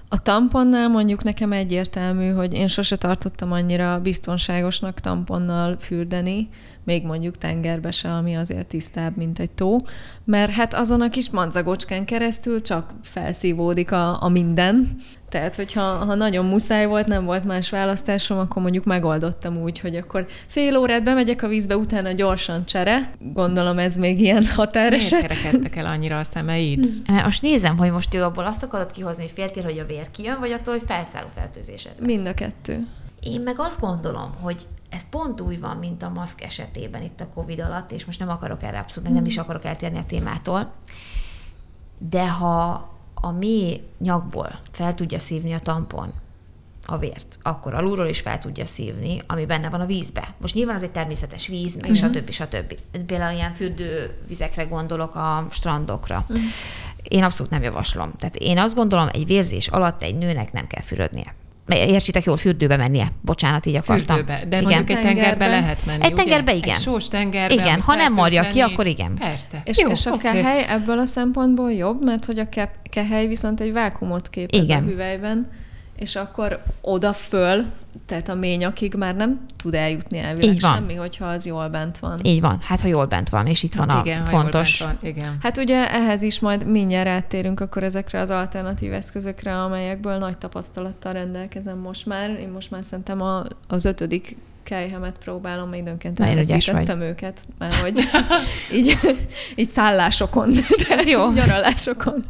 [0.08, 6.48] a tamponnál mondjuk nekem egyértelmű, hogy én sose tartottam annyira biztonságosnak tamponnal fürdeni,
[6.84, 9.78] még mondjuk tengerbe se, ami azért tisztább, mint egy tó,
[10.24, 14.96] mert hát azon a kis manzagocskán keresztül csak felszívódik a, a minden.
[15.28, 19.96] Tehát, hogyha ha nagyon muszáj volt, nem volt más választásom, akkor mondjuk megoldottam úgy, hogy
[19.96, 23.12] akkor fél órát bemegyek a vízbe, utána gyorsan csere.
[23.18, 25.20] Gondolom ez még ilyen határeset.
[25.20, 26.88] Miért kerekedtek el annyira a szemeid?
[27.24, 30.38] Most nézem, hogy most ő abból azt akarod kihozni, hogy féltél, hogy a vér kijön,
[30.38, 32.06] vagy attól, hogy felszálló fertőzésed lesz.
[32.06, 32.86] Mind a kettő.
[33.20, 37.28] Én meg azt gondolom, hogy ez pont úgy van, mint a maszk esetében itt a
[37.34, 39.42] Covid alatt, és most nem akarok erre abszolút, meg nem is hmm.
[39.42, 40.72] akarok eltérni a témától,
[41.98, 42.88] de ha
[43.20, 46.12] a mély nyakból fel tudja szívni a tampon
[46.90, 50.34] a vért, akkor alulról is fel tudja szívni, ami benne van a vízbe.
[50.38, 52.12] Most nyilván az egy természetes víz, meg uh-huh.
[52.12, 52.30] stb.
[52.30, 52.78] stb.
[53.06, 56.24] Például ilyen fürdővizekre gondolok a strandokra.
[56.28, 56.44] Uh-huh.
[57.02, 58.12] Én abszolút nem javaslom.
[58.18, 61.34] Tehát én azt gondolom, egy vérzés alatt egy nőnek nem kell fürödnie
[61.76, 63.08] értsétek jól, fürdőbe mennie.
[63.22, 64.16] Bocsánat, így akartam.
[64.16, 64.62] Fürdőbe, de igen.
[64.62, 66.74] mondjuk egy tengerbe lehet menni, Egy tengerbe igen.
[66.74, 67.54] Egy sós tengerbe.
[67.54, 69.14] Igen, ha nem marja ki, akkor igen.
[69.14, 69.62] Persze.
[69.64, 70.32] És, Jó, és a okay.
[70.32, 72.48] kehely ebből a szempontból jobb, mert hogy a
[72.90, 74.84] kehely viszont egy vákumot képez igen.
[74.84, 75.50] a hüvelyben,
[75.98, 77.64] és akkor oda föl,
[78.06, 80.74] tehát a ményakig már nem tud eljutni elvileg Így van.
[80.74, 82.18] semmi, hogyha az jól bent van.
[82.22, 84.80] Így van, hát ha jól bent van, és itt van a igen, fontos.
[84.80, 85.36] Van, igen.
[85.42, 91.12] Hát ugye ehhez is majd mindjárt áttérünk akkor ezekre az alternatív eszközökre, amelyekből nagy tapasztalattal
[91.12, 92.30] rendelkezem most már.
[92.30, 94.36] Én most már szerintem a, az ötödik
[94.68, 97.98] kejhemet próbálom, még időnként elveszítettem őket, mert hogy
[98.78, 98.98] így,
[99.54, 100.54] így szállásokon,
[100.98, 101.30] Ez jó.
[101.32, 102.24] nyaralásokon.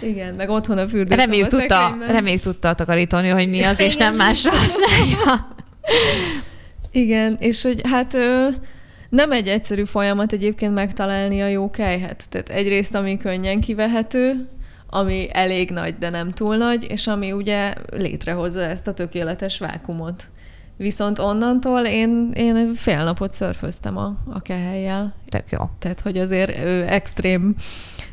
[0.00, 4.14] Igen, meg otthon a fürdőszoba Reméljük tudta, reméljük tudta takarítani, hogy mi az, és nem
[4.14, 5.56] másra használja.
[6.90, 8.16] Igen, és hogy hát
[9.08, 12.24] nem egy egyszerű folyamat egyébként megtalálni a jó kejhet.
[12.28, 14.48] Tehát egyrészt, ami könnyen kivehető,
[14.90, 20.24] ami elég nagy, de nem túl nagy, és ami ugye létrehozza ezt a tökéletes vákumot.
[20.78, 25.14] Viszont onnantól én, én fél napot szörföztem a, a kehelyjel.
[25.28, 25.58] Tök jó.
[25.78, 27.54] Tehát, hogy azért ö, extrém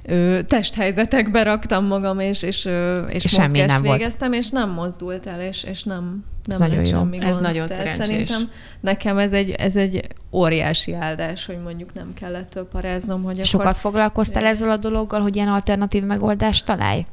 [0.04, 3.98] ö, testhelyzetekbe raktam magam, és, és, ö, és, És semmi mozgást nem volt.
[3.98, 7.42] végeztem, és nem mozdult el, és, és nem, Ez nem nagyon lett semmi Ez gond.
[7.42, 8.06] nagyon Tehát szerencsés.
[8.08, 8.50] Szerintem
[8.80, 13.46] nekem ez egy, ez egy óriási áldás, hogy mondjuk nem kellett több paráznom, hogy akkor...
[13.46, 14.50] Sokat foglalkoztál Ja.
[14.50, 17.06] ezzel a dologgal, hogy ilyen alternatív megoldást találj?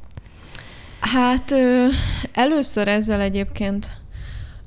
[1.01, 1.87] Hát ö,
[2.33, 3.91] először ezzel egyébként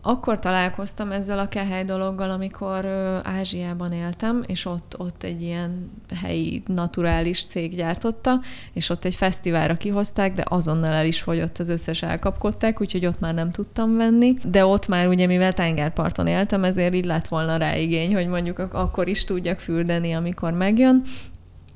[0.07, 2.85] akkor találkoztam ezzel a kehely dologgal, amikor
[3.23, 5.91] Ázsiában éltem, és ott, ott egy ilyen
[6.21, 8.41] helyi naturális cég gyártotta,
[8.73, 13.19] és ott egy fesztiválra kihozták, de azonnal el is fogyott, az összes elkapkodták, úgyhogy ott
[13.19, 14.33] már nem tudtam venni.
[14.43, 18.59] De ott már ugye, mivel tengerparton éltem, ezért így lett volna rá igény, hogy mondjuk
[18.59, 21.01] ak- akkor is tudjak fürdeni, amikor megjön.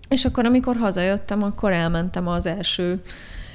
[0.10, 3.02] És akkor, amikor hazajöttem, akkor elmentem az első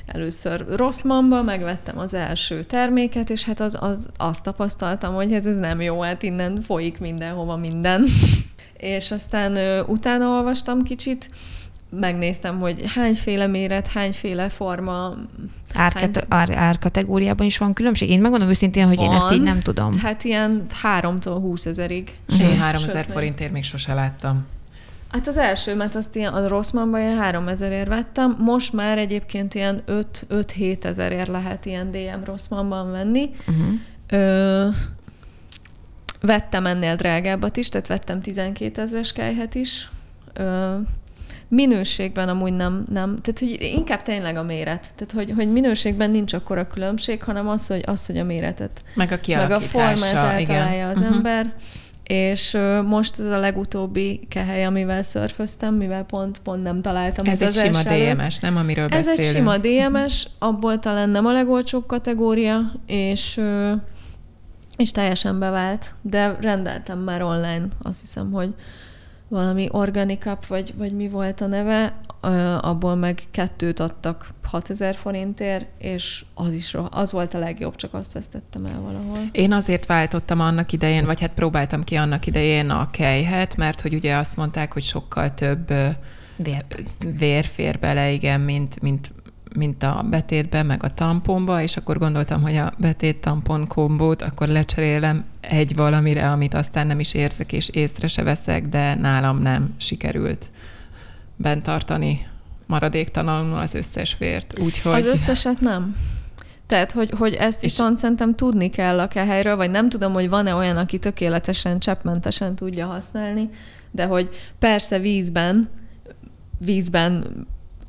[0.07, 5.59] először Rosszmanba, megvettem az első terméket, és hát az, az, azt tapasztaltam, hogy hát ez
[5.59, 8.05] nem jó, hát innen folyik mindenhova minden.
[8.77, 11.31] és aztán ö, utána olvastam kicsit,
[12.01, 15.15] megnéztem, hogy hányféle méret, hányféle forma.
[15.75, 18.11] Árkate- ár, árkategóriában is van különbség?
[18.11, 19.99] Én megmondom őszintén, hogy én ezt így nem tudom.
[19.99, 22.19] Hát ilyen 3-tól 20 ezerig.
[22.41, 24.47] Én 3000 Sőt, forintért még sose láttam.
[25.15, 29.55] Hát az első, mert azt ilyen, a Rosszmanban ilyen 3000 ér vettem, most már egyébként
[29.55, 29.81] ilyen
[30.31, 33.31] 5-7 ezerért lehet ilyen DM Rosszmanban venni.
[33.49, 33.75] Uh-huh.
[34.09, 34.69] Ö,
[36.21, 39.91] vettem ennél drágábbat is, tehát vettem 12 ezeres kejhet is.
[40.33, 40.75] Ö,
[41.49, 44.81] minőségben amúgy nem, nem, tehát hogy inkább tényleg a méret.
[44.95, 49.13] Tehát, hogy, hogy minőségben nincs akkora különbség, hanem az, hogy, az, hogy a méretet Meg
[49.13, 50.57] a meg a formát igen.
[50.57, 51.13] eltalálja az Mhm.
[51.13, 51.53] ember.
[52.05, 57.49] És most ez a legutóbbi kehely, amivel szörföztem, mivel pont, pont nem találtam Ez egy
[57.49, 58.17] utazás sima előtt.
[58.17, 59.19] DMS, nem amiről Ez beszélünk.
[59.19, 63.41] egy sima DMS, abból talán nem a legolcsóbb kategória, és,
[64.77, 68.55] és teljesen bevált, de rendeltem már online, azt hiszem, hogy
[69.35, 72.01] valami Organicup, vagy, vagy mi volt a neve,
[72.61, 77.95] abból meg kettőt adtak 6000 forintért, és az is roh- az volt a legjobb, csak
[77.95, 79.29] azt vesztettem el valahol.
[79.33, 83.95] Én azért váltottam annak idején, vagy hát próbáltam ki annak idején a kejhet, mert hogy
[83.95, 85.89] ugye azt mondták, hogy sokkal több ö,
[86.37, 86.65] Vér.
[87.19, 89.13] vér fér bele, igen, mint, mint,
[89.59, 94.49] mint a betétbe, meg a tamponba, és akkor gondoltam, hogy a betét tampon kombót akkor
[94.49, 99.75] lecserélem egy valamire, amit aztán nem is érzek, és észre se veszek, de nálam nem
[99.77, 100.51] sikerült
[101.37, 102.27] bent tartani
[102.67, 104.63] maradéktalanul az összes vért.
[104.63, 104.93] Úgyhogy...
[104.93, 105.97] Az összeset nem.
[106.67, 110.29] Tehát, hogy, hogy ezt És- viszont szerintem tudni kell a kehelyről, vagy nem tudom, hogy
[110.29, 113.51] van-e olyan, aki tökéletesen, cseppmentesen tudja használni,
[113.91, 115.69] de hogy persze vízben,
[116.59, 117.25] vízben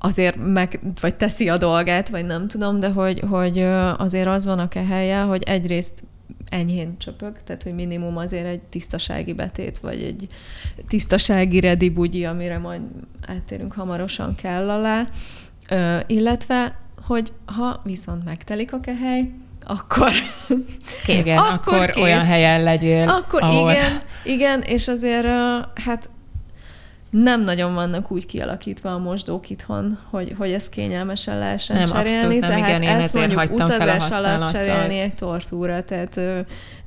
[0.06, 3.60] azért meg, vagy teszi a dolgát, vagy nem tudom, de hogy, hogy
[3.98, 6.04] azért az van a kehelye, hogy egyrészt
[6.50, 10.28] enyhén csöpög, tehát hogy minimum azért egy tisztasági betét, vagy egy
[10.88, 12.82] tisztasági redi bugyi, amire majd
[13.28, 15.08] áttérünk hamarosan kell alá,
[15.70, 19.30] Ö, illetve, hogy ha viszont megtelik a kehely,
[19.68, 20.12] akkor,
[21.06, 21.18] Kész.
[21.18, 22.04] Igen, Akkor akkor, kész.
[22.04, 23.72] olyan helyen legyél, akkor ahol...
[23.72, 23.92] igen,
[24.24, 25.26] igen, és azért
[25.86, 26.10] hát
[27.24, 32.38] nem nagyon vannak úgy kialakítva a mosdók itthon, hogy, hogy ezt kényelmesen lehessen Nem, cserélni.
[32.38, 36.20] nem, tehát igen, ezt mondjuk utazás alatt cserélni egy tortúra, tehát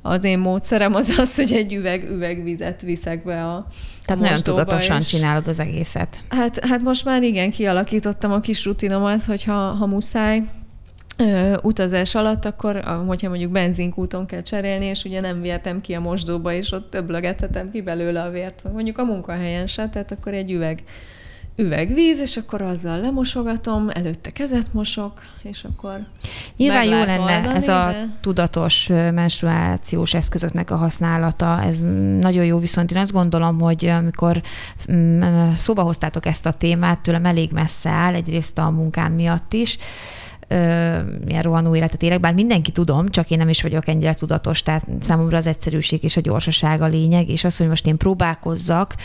[0.01, 3.67] az én módszerem az az, hogy egy üveg, üvegvizet viszek be a
[4.05, 6.21] Tehát a nagyon tudatosan és- csinálod az egészet.
[6.29, 10.43] Hát, hát most már igen, kialakítottam a kis rutinomat, hogy ha, ha muszáj,
[11.19, 15.99] ö, utazás alatt, akkor, hogyha mondjuk benzinkúton kell cserélni, és ugye nem vihetem ki a
[15.99, 20.51] mosdóba, és ott töblögethetem ki belőle a vért, mondjuk a munkahelyen se, tehát akkor egy
[20.51, 20.83] üveg,
[21.59, 25.97] üveg víz, és akkor azzal lemosogatom, előtte kezet mosok, és akkor
[26.57, 31.81] Nyilván jó lenne oldani, ez a de- tudatos menstruációs eszközöknek a használata, ez
[32.19, 34.41] nagyon jó, viszont én azt gondolom, hogy amikor
[34.91, 35.23] mm,
[35.55, 39.77] szóba hoztátok ezt a témát, tőlem elég messze áll, egyrészt a munkám miatt is,
[40.49, 40.55] ö,
[41.27, 44.85] ilyen rohanó életet élek, bár mindenki tudom, csak én nem is vagyok ennyire tudatos, tehát
[44.99, 48.95] számomra az egyszerűség és a gyorsaság a lényeg, és az, hogy most én próbálkozzak,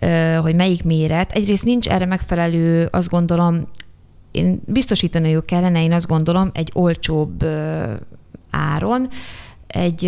[0.00, 1.32] ö, hogy melyik méret.
[1.32, 3.68] Egyrészt nincs erre megfelelő, azt gondolom,
[4.30, 7.92] én biztosítaniuk kellene, én azt gondolom, egy olcsóbb ö,
[8.50, 9.08] áron
[9.74, 10.04] egy,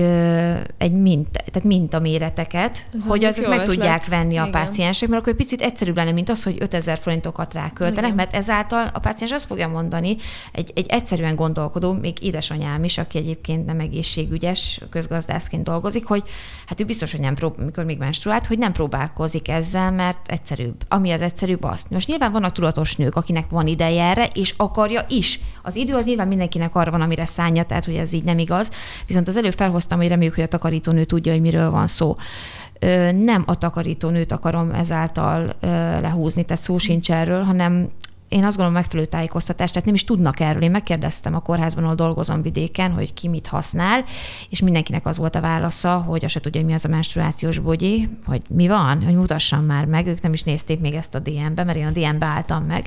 [0.78, 4.44] egy mint, tehát mintaméreteket, Ez hogy azok meg tudják venni Igen.
[4.44, 8.14] a páciensek, mert akkor egy picit egyszerűbb lenne, mint az, hogy 5000 forintokat ráköltenek, Igen.
[8.14, 10.16] mert ezáltal a páciens azt fogja mondani,
[10.52, 16.22] egy, egy egyszerűen gondolkodó, még édesanyám is, aki egyébként nem egészségügyes, közgazdászként dolgozik, hogy
[16.66, 20.84] hát ő biztos, hogy nem prób- mikor még menstruált, hogy nem próbálkozik ezzel, mert egyszerűbb.
[20.88, 21.90] Ami az egyszerűbb, azt.
[21.90, 25.40] Most nyilván vannak tudatos nők, akinek van ideje erre, és akarja is.
[25.62, 28.70] Az idő az nyilván mindenkinek arra van, amire szánja, tehát hogy ez így nem igaz.
[29.06, 32.16] Viszont az előbb felhoztam, hogy reméljük, hogy a takarítónő tudja, hogy miről van szó.
[33.12, 35.52] Nem a takarítónőt akarom ezáltal
[36.00, 37.88] lehúzni, tehát szó sincs erről, hanem
[38.28, 40.62] én azt gondolom megfelelő tájékoztatást, tehát nem is tudnak erről.
[40.62, 44.04] Én megkérdeztem a kórházban, ahol dolgozom vidéken, hogy ki mit használ,
[44.50, 47.58] és mindenkinek az volt a válasza, hogy azt se tudja, hogy mi az a menstruációs
[47.58, 50.06] bogyi, hogy mi van, hogy mutassam már meg.
[50.06, 52.86] Ők nem is nézték még ezt a DM-be, mert én a DM-be álltam meg,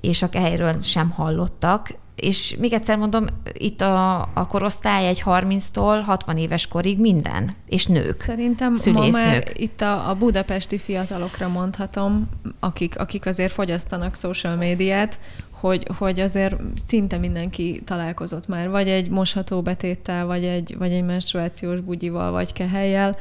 [0.00, 6.02] és a helyről sem hallottak és még egyszer mondom, itt a, a korosztály egy 30-tól
[6.04, 8.20] 60 éves korig minden, és nők.
[8.20, 12.28] Szerintem ma már itt a, a budapesti fiatalokra mondhatom,
[12.60, 15.18] akik, akik azért fogyasztanak social médiát,
[15.50, 16.56] hogy, hogy azért
[16.86, 22.52] szinte mindenki találkozott már, vagy egy mosható betéttel, vagy egy, vagy egy menstruációs bugyival, vagy
[22.52, 23.16] kehelyel.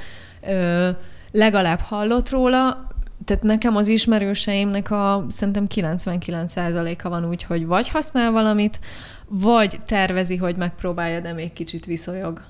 [0.47, 0.89] Ö,
[1.31, 2.87] legalább hallott róla,
[3.25, 8.79] tehát nekem az ismerőseimnek a szerintem 99%-a van úgy, hogy vagy használ valamit,
[9.27, 12.41] vagy tervezi, hogy megpróbálja, de még kicsit viszonyog.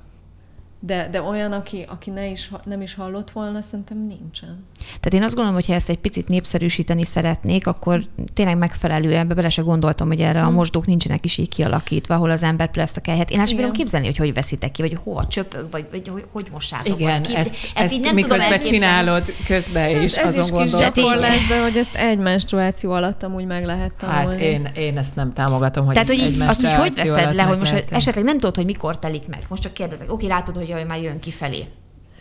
[0.88, 4.66] De, de olyan, aki, aki ne is, nem is hallott volna, szerintem nincsen.
[4.86, 9.34] Tehát én azt gondolom, hogy ha ezt egy picit népszerűsíteni szeretnék, akkor tényleg megfelelő, ebbe
[9.34, 10.54] bele se gondoltam, hogy erre a hmm.
[10.54, 13.32] mosdók nincsenek is így kialakítva, ahol az ember plasztakáját.
[13.32, 16.48] Én azt bírom képzelni, hogy hogy veszitek ki, vagy hova csöpög, vagy, vagy hogy, hogy
[16.52, 17.00] mossátok.
[17.00, 20.64] Igen, ki, ezt, ezt, ezt így nem miközben tudom, csinálod, közben is hát ez azon
[20.64, 24.32] is gondolkodás, de hogy ezt egy menstruáció alatt amúgy meg lehet tanulni.
[24.32, 27.44] Hát én, én ezt nem támogatom, hogy Tehát, hogy egy azt hogy, hogy veszed le,
[27.44, 29.40] hogy most esetleg nem tudod, hogy mikor telik meg.
[29.50, 31.66] Most csak kérdezek, oké, látod, hogy jaj, már jön kifelé.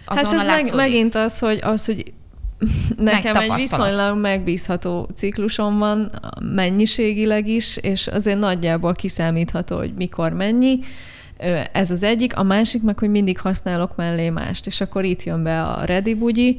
[0.05, 2.13] Azonnal hát ez meg, megint az, hogy, az, hogy
[2.97, 6.11] nekem egy viszonylag megbízható ciklusom van,
[6.55, 10.79] mennyiségileg is, és azért nagyjából kiszámítható, hogy mikor mennyi.
[11.73, 12.37] Ez az egyik.
[12.37, 16.15] A másik meg, hogy mindig használok mellé mást, és akkor itt jön be a Ready
[16.15, 16.59] Bugyi,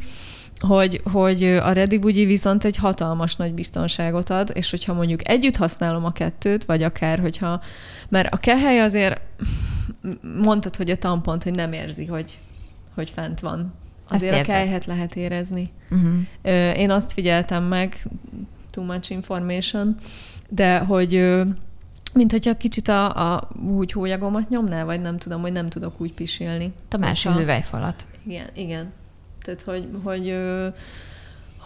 [0.60, 5.56] hogy, hogy a Ready Bugyi viszont egy hatalmas nagy biztonságot ad, és hogyha mondjuk együtt
[5.56, 7.62] használom a kettőt, vagy akár, hogyha,
[8.10, 9.22] mert a kehely azért
[10.42, 12.40] mondtad, hogy a tampont, hogy nem érzi, hogy,
[12.96, 13.74] hogy fent van.
[14.10, 15.72] Azért a kelyhet lehet érezni.
[15.90, 16.80] Uh-huh.
[16.80, 18.04] Én azt figyeltem meg,
[18.70, 19.98] too much information,
[20.50, 21.44] de hogy
[22.14, 26.14] mint hogyha kicsit a, a úgy hólyagomat nyomnál, vagy nem tudom, hogy nem tudok úgy
[26.14, 26.74] pisilni.
[26.90, 28.06] A másik hüvelyfalat.
[28.26, 28.94] Igen, igen.
[29.42, 30.36] Tehát, hogy, hogy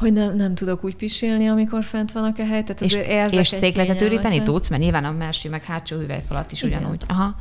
[0.02, 3.40] hogy nem, nem tudok úgy pisilni, amikor fent van a kehely, tehát azért és, érzek
[3.40, 4.68] És székletet őríteni tudsz?
[4.68, 6.80] Mert nyilván a másik meg hátsó hüvelyfalat is Igen.
[6.80, 7.04] ugyanúgy.
[7.08, 7.36] Aha.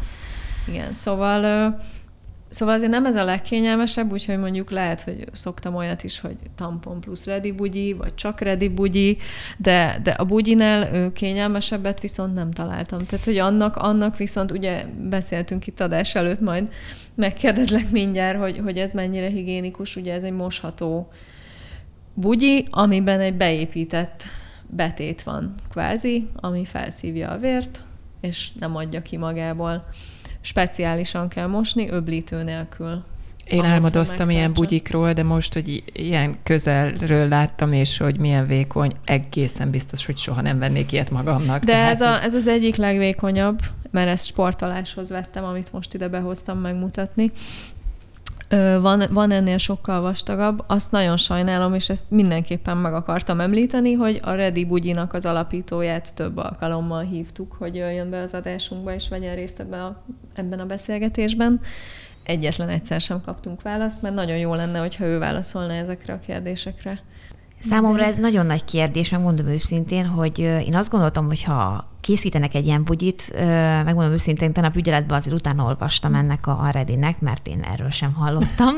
[0.70, 1.78] Igen, szóval
[2.50, 7.00] Szóval azért nem ez a legkényelmesebb, úgyhogy mondjuk lehet, hogy szoktam olyat is, hogy tampon
[7.00, 9.18] plusz ready bugyi, vagy csak ready bugyi,
[9.56, 13.06] de, de a bugyinál kényelmesebbet viszont nem találtam.
[13.06, 16.72] Tehát, hogy annak, annak viszont ugye beszéltünk itt adás előtt, majd
[17.14, 21.08] megkérdezlek mindjárt, hogy, hogy ez mennyire higiénikus, ugye ez egy mosható
[22.14, 24.24] bugyi, amiben egy beépített
[24.66, 27.82] betét van kvázi, ami felszívja a vért,
[28.20, 29.84] és nem adja ki magából
[30.40, 33.04] speciálisan kell mosni, öblítő nélkül.
[33.50, 39.70] Én álmodoztam ilyen bugyikról, de most, hogy ilyen közelről láttam, és hogy milyen vékony, egészen
[39.70, 41.64] biztos, hogy soha nem vennék ilyet magamnak.
[41.64, 43.58] De ez, a, ez az egyik legvékonyabb,
[43.90, 47.32] mert ezt sportoláshoz vettem, amit most ide behoztam megmutatni.
[48.80, 54.20] Van, van ennél sokkal vastagabb, azt nagyon sajnálom, és ezt mindenképpen meg akartam említeni, hogy
[54.22, 59.34] a Ready Bugyinak az alapítóját több alkalommal hívtuk, hogy jöjjön be az adásunkba, és vegyen
[59.34, 61.60] részt ebbe a, ebben a beszélgetésben.
[62.24, 67.02] Egyetlen egyszer sem kaptunk választ, mert nagyon jó lenne, hogyha ő válaszolna ezekre a kérdésekre.
[67.60, 72.64] Számomra ez nagyon nagy kérdés, megmondom őszintén, hogy én azt gondoltam, hogy ha készítenek egy
[72.64, 73.32] ilyen bugyit,
[73.84, 78.12] megmondom őszintén, tanap ügyeletben azért utána olvastam ennek a, a Redinek, mert én erről sem
[78.12, 78.74] hallottam.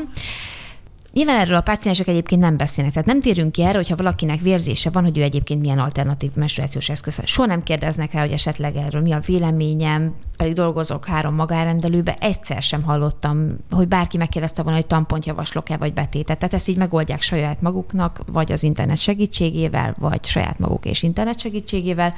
[1.13, 4.89] Nyilván erről a páciensek egyébként nem beszélnek, tehát nem térünk ki erre, hogyha valakinek vérzése
[4.89, 7.19] van, hogy ő egyébként milyen alternatív menstruációs eszköz.
[7.23, 12.61] Soha nem kérdeznek rá, hogy esetleg erről mi a véleményem, pedig dolgozok három magárendelőbe, egyszer
[12.61, 16.37] sem hallottam, hogy bárki megkérdezte volna, hogy tampont javaslok-e, vagy betétet.
[16.37, 21.39] Tehát ezt így megoldják saját maguknak, vagy az internet segítségével, vagy saját maguk és internet
[21.39, 22.13] segítségével.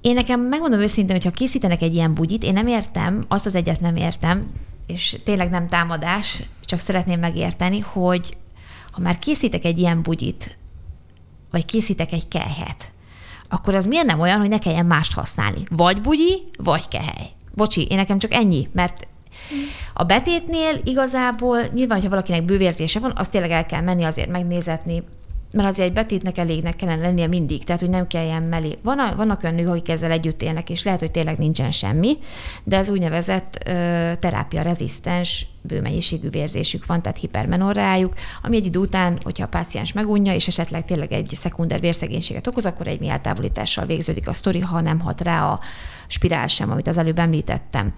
[0.00, 3.54] Én nekem megmondom őszintén, hogy ha készítenek egy ilyen bugyit, én nem értem, azt az
[3.54, 4.46] egyet nem értem,
[4.88, 8.36] és tényleg nem támadás, csak szeretném megérteni, hogy
[8.92, 10.56] ha már készítek egy ilyen bugyit,
[11.50, 12.92] vagy készítek egy kelyhet,
[13.48, 15.62] akkor az miért nem olyan, hogy ne kelljen mást használni?
[15.70, 17.30] Vagy bugyi, vagy kehely.
[17.54, 19.06] Bocsi, én nekem csak ennyi, mert
[19.92, 25.02] A betétnél igazából nyilván, hogyha valakinek bővérzése van, azt tényleg el kell menni azért megnézetni,
[25.50, 28.78] mert azért egy betétnek elégnek kellene lennie mindig, tehát hogy nem kelljen mellé.
[28.82, 32.18] Van, vannak olyan nők, akik ezzel együtt élnek, és lehet, hogy tényleg nincsen semmi,
[32.64, 33.70] de ez úgynevezett ö,
[34.18, 40.34] terápia rezisztens bőmennyiségű vérzésük van, tehát hipermenorrájuk, ami egy idő után, hogyha a páciens megunja,
[40.34, 44.80] és esetleg tényleg egy szekunder vérszegénységet okoz, akkor egy mi eltávolítással végződik a sztori, ha
[44.80, 45.60] nem hat rá a
[46.06, 47.92] spirál sem, amit az előbb említettem.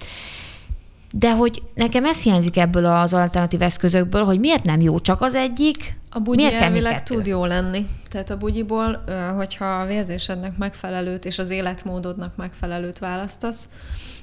[1.12, 5.34] De hogy nekem ez hiányzik ebből az alternatív eszközökből, hogy miért nem jó csak az
[5.34, 7.86] egyik, a bugyi miért elvileg tud jó lenni.
[8.08, 9.04] Tehát a bugyiból,
[9.36, 13.68] hogyha a vérzésednek megfelelőt és az életmódodnak megfelelőt választasz,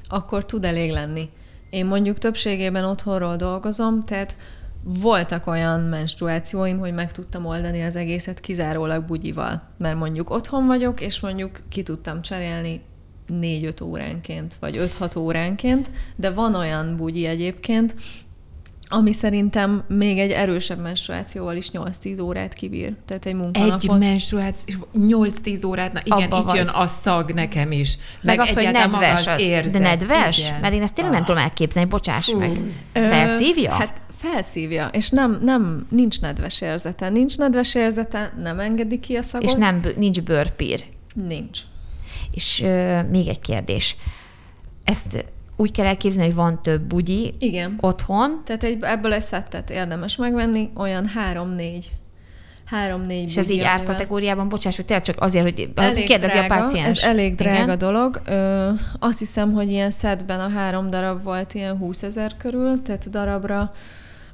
[0.07, 1.29] akkor tud elég lenni.
[1.69, 4.37] Én mondjuk többségében otthonról dolgozom, tehát
[4.83, 9.61] voltak olyan menstruációim, hogy meg tudtam oldani az egészet kizárólag bugyival.
[9.77, 12.81] Mert mondjuk otthon vagyok, és mondjuk ki tudtam cserélni
[13.33, 17.95] 4-5 óránként, vagy 5-6 óránként, de van olyan bugyi egyébként,
[18.89, 22.93] ami szerintem még egy erősebb menstruációval is 8-10 órát kibír.
[23.05, 23.83] Tehát egy munkanapot.
[23.83, 26.55] Egy menstruáció, 8-10 8-10 na igen, Abba itt vagy.
[26.55, 27.97] jön a szag nekem is.
[28.21, 29.27] Meg, meg az, hogy nedves.
[29.27, 29.71] Az érzet.
[29.71, 30.39] De nedves?
[30.39, 30.59] Igen.
[30.59, 31.17] Mert én ezt tényleg ah.
[31.17, 32.37] nem tudom elképzelni, bocsáss Fú.
[32.37, 32.59] meg.
[32.93, 33.71] Felszívja?
[33.71, 37.09] Hát felszívja, és nem, nem, nincs nedves érzete.
[37.09, 39.47] Nincs nedves érzete, nem engedi ki a szagot.
[39.47, 40.83] És nem, nincs bőrpír.
[41.13, 41.59] Nincs.
[42.37, 43.95] És ö, még egy kérdés.
[44.83, 45.25] Ezt
[45.55, 47.77] úgy kell elképzelni, hogy van több bugyi Igen.
[47.81, 48.41] otthon.
[48.45, 51.91] Tehát egy, ebből egy szettet érdemes megvenni, olyan három-négy
[52.65, 56.57] három-négy És ez így árkategóriában, bocsáss, hogy tényleg csak azért, hogy elég kérdezi drága, a
[56.57, 56.87] páciens.
[56.87, 57.77] Ez elég drága Igen?
[57.77, 58.21] dolog.
[58.25, 58.69] Ö,
[58.99, 63.73] azt hiszem, hogy ilyen szedben a három darab volt ilyen 20 ezer körül, tehát darabra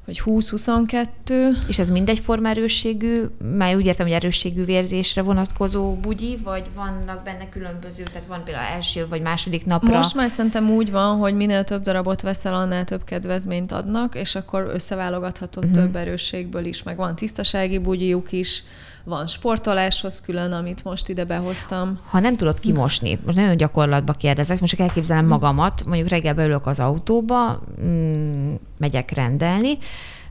[0.04, 1.56] vagy 20-22.
[1.68, 3.22] És ez mindegy erősségű,
[3.56, 8.66] már úgy értem, hogy erősségű vérzésre vonatkozó bugyi, vagy vannak benne különböző, tehát van például
[8.66, 9.96] első vagy második napra?
[9.96, 14.34] Most már szerintem úgy van, hogy minél több darabot veszel, annál több kedvezményt adnak, és
[14.34, 15.82] akkor összeválogathatod uh-huh.
[15.82, 18.64] több erősségből is, meg van tisztasági bugyiuk is,
[19.04, 21.98] van sportoláshoz külön, amit most ide behoztam.
[22.06, 26.66] Ha nem tudod kimosni, most nagyon gyakorlatba kérdezek, most csak elképzelem magamat, mondjuk reggel beülök
[26.66, 29.78] az autóba, mm, megyek rendelni,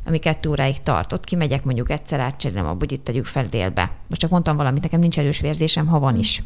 [0.06, 1.26] ami kettő óráig tart.
[1.26, 3.92] Kimegyek mondjuk egyszer átcserélem a bugyit, tegyük fel délbe.
[4.08, 6.44] Most csak mondtam valamit, nekem nincs erős vérzésem, ha van is.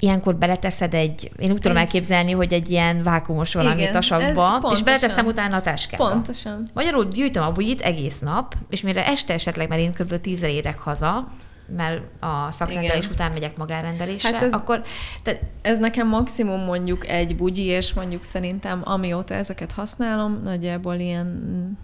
[0.00, 1.82] Ilyenkor beleteszed egy, én úgy tudom egy...
[1.82, 6.10] elképzelni, hogy egy ilyen vákumos valamit Igen, a sakba, és beleteszem utána a táskába.
[6.10, 6.66] Pontosan.
[6.74, 10.20] Magyarul gyűjtöm a bugyit egész nap, és mire este esetleg, mert én kb.
[10.20, 11.28] tízre érek haza,
[11.76, 13.10] mert a szakrendelés Igen.
[13.12, 14.82] után megyek magárendelésre, hát ez, akkor...
[15.22, 15.38] Te...
[15.62, 21.78] Ez nekem maximum mondjuk egy bugyi, és mondjuk szerintem amióta ezeket használom, nagyjából ilyen,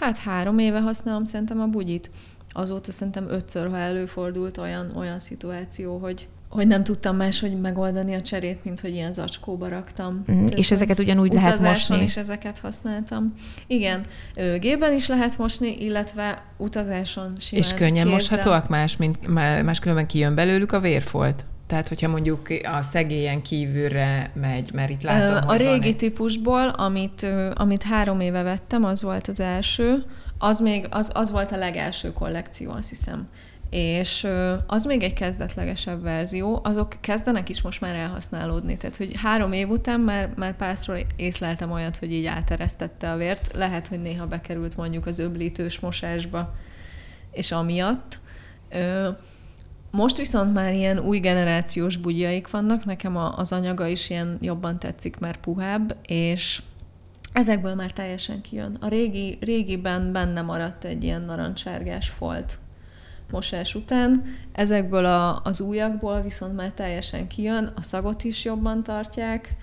[0.00, 2.10] hát három éve használom szerintem a bugyit.
[2.52, 8.22] Azóta szerintem ötször, ha előfordult olyan, olyan szituáció, hogy hogy nem tudtam máshogy megoldani a
[8.22, 10.24] cserét, mint hogy ilyen zacskóba raktam.
[10.32, 12.02] Mm, és ezeket ugyanúgy lehet mosni?
[12.02, 13.34] is ezeket használtam.
[13.66, 14.06] Igen,
[14.60, 18.12] gében is lehet mosni, illetve utazáson simán És könnyen kézzel.
[18.12, 19.26] moshatóak más, mint
[19.62, 21.44] máskülönben kijön belőlük a vérfolt?
[21.66, 22.48] Tehát, hogyha mondjuk
[22.78, 25.96] a szegélyen kívülre megy, mert itt látom, A régi egy...
[25.96, 30.04] típusból, amit, amit három éve vettem, az volt az első,
[30.38, 33.28] az még az, az volt a legelső kollekció, azt hiszem
[33.70, 34.26] és
[34.66, 39.70] az még egy kezdetlegesebb verzió, azok kezdenek is most már elhasználódni, tehát hogy három év
[39.70, 44.76] után már, már párszor észleltem olyat, hogy így áteresztette a vért, lehet, hogy néha bekerült
[44.76, 46.54] mondjuk az öblítős mosásba,
[47.32, 48.18] és amiatt.
[49.90, 55.18] Most viszont már ilyen új generációs bugyaik vannak, nekem az anyaga is ilyen jobban tetszik,
[55.18, 56.62] mert puhább, és
[57.32, 58.76] ezekből már teljesen kijön.
[58.80, 62.58] A régi, régiben benne maradt egy ilyen narancsárgás folt
[63.30, 64.22] mosás után.
[64.52, 69.56] Ezekből a, az újakból viszont már teljesen kijön, a szagot is jobban tartják,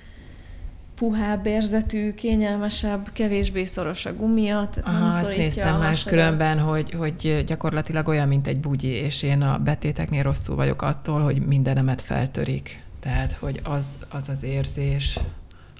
[0.98, 4.70] puhább érzetű, kényelmesebb, kevésbé szoros a gumia.
[4.84, 9.42] Aha, nem azt néztem más különben, hogy, hogy gyakorlatilag olyan, mint egy bugyi, és én
[9.42, 12.84] a betéteknél rosszul vagyok attól, hogy mindenemet feltörik.
[13.00, 15.20] Tehát, hogy az az, az érzés,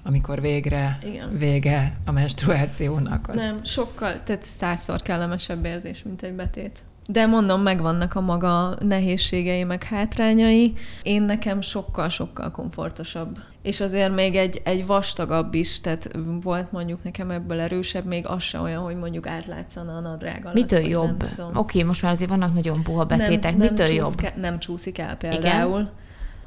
[0.04, 1.38] amikor végre Igen.
[1.38, 3.28] vége a menstruációnak.
[3.28, 3.34] Az...
[3.34, 6.82] Nem, sokkal, tehát százszor kellemesebb érzés, mint egy betét.
[7.10, 10.72] De mondom, megvannak a maga nehézségei, meg hátrányai.
[11.02, 13.38] Én nekem sokkal-sokkal komfortosabb.
[13.62, 18.42] És azért még egy, egy vastagabb is, tehát volt mondjuk nekem ebből erősebb, még az
[18.42, 20.54] se olyan, hogy mondjuk átlátszana a nadrág alatt.
[20.54, 21.22] Mitől jobb?
[21.22, 23.56] Oké, okay, most már azért vannak nagyon puha betétek.
[23.56, 24.32] Nem, Mitől nem jobb?
[24.40, 25.80] nem csúszik el például.
[25.80, 25.90] Igen?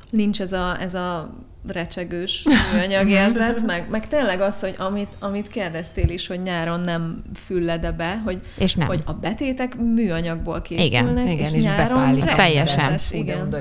[0.09, 1.34] Nincs ez a, ez a
[1.68, 7.91] recsegős műanyagérzet, meg, meg tényleg az, hogy amit, amit kérdeztél is, hogy nyáron nem füllede
[7.91, 8.88] be, hogy, és nem.
[8.88, 12.99] hogy a betétek műanyagból készülnek, igen, igen, és, és nyáron teljesen.
[13.12, 13.55] Igen.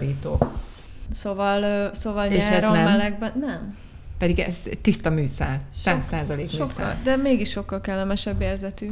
[1.10, 2.84] Szóval, szóval és nyáron nem?
[2.84, 3.76] melegben nem.
[4.18, 7.00] Pedig ez tiszta műszál, száz százalék műszál.
[7.02, 8.90] De mégis sokkal kellemesebb érzetű.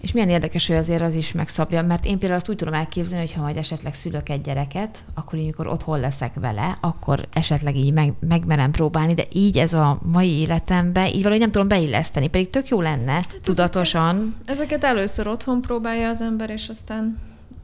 [0.00, 3.26] És milyen érdekes, hogy azért az is megszabja, mert én például azt úgy tudom elképzelni,
[3.26, 7.76] hogy ha majd esetleg szülök egy gyereket, akkor így, amikor otthon leszek vele, akkor esetleg
[7.76, 12.28] így meg, megmerem próbálni, de így ez a mai életemben, így valahogy nem tudom beilleszteni,
[12.28, 14.16] pedig tök jó lenne, hát tudatosan.
[14.16, 17.18] Ezeket, ezeket először otthon próbálja az ember, és aztán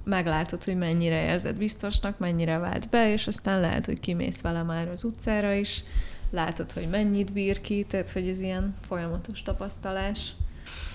[0.05, 4.89] meglátod, hogy mennyire érzed biztosnak, mennyire vált be, és aztán lehet, hogy kimész vele már
[4.89, 5.85] az utcára is,
[6.31, 10.33] látod, hogy mennyit bír ki, tehát hogy ez ilyen folyamatos tapasztalás.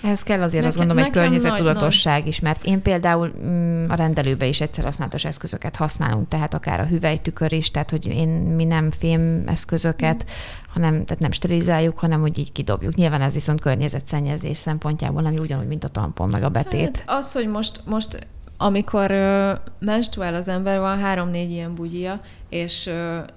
[0.04, 4.45] Ehhez kell azért nekem, azt gondolom egy környezettudatosság is, mert én például mm, a rendelőbe
[4.45, 8.89] is egyszer használatos eszközöket használunk, tehát akár a hüvelytükör is, tehát hogy én, mi nem
[8.91, 10.74] fém eszközöket, mm.
[10.74, 12.95] hanem tehát nem sterilizáljuk, hanem hogy így kidobjuk.
[12.95, 17.04] Nyilván ez viszont környezetszennyezés szempontjából nem ugyanúgy, mint a tampon meg a betét.
[17.06, 18.28] Hát az, hogy most, most
[18.58, 19.12] amikor
[19.80, 22.89] menstruál az ember, van három-négy ilyen bugyia, és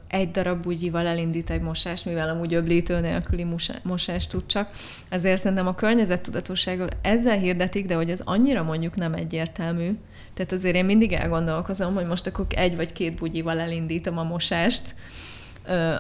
[0.09, 3.47] egy darab bugyival elindít egy mosást, mivel amúgy öblítő nélküli
[3.83, 4.71] mosást tud csak.
[5.09, 9.99] Ezért szerintem a környezettudatosságot ezzel hirdetik, de hogy az annyira mondjuk nem egyértelmű.
[10.35, 14.95] Tehát azért én mindig elgondolkozom, hogy most akkor egy vagy két bugyival elindítom a mosást,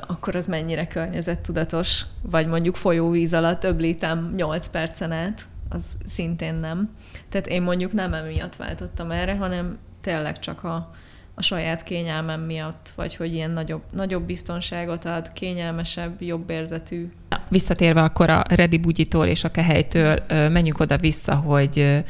[0.06, 6.90] akkor az mennyire környezettudatos, vagy mondjuk folyóvíz alatt öblítem 8 percen át, az szintén nem.
[7.28, 10.90] Tehát én mondjuk nem emiatt váltottam erre, hanem tényleg csak a,
[11.34, 17.12] a saját kényelmem miatt, vagy hogy ilyen nagyobb, nagyobb biztonságot ad, kényelmesebb, jobb érzetű.
[17.48, 22.02] Visszatérve akkor a Redi Bugyitól és a Kehelytől, menjünk oda-vissza, hogy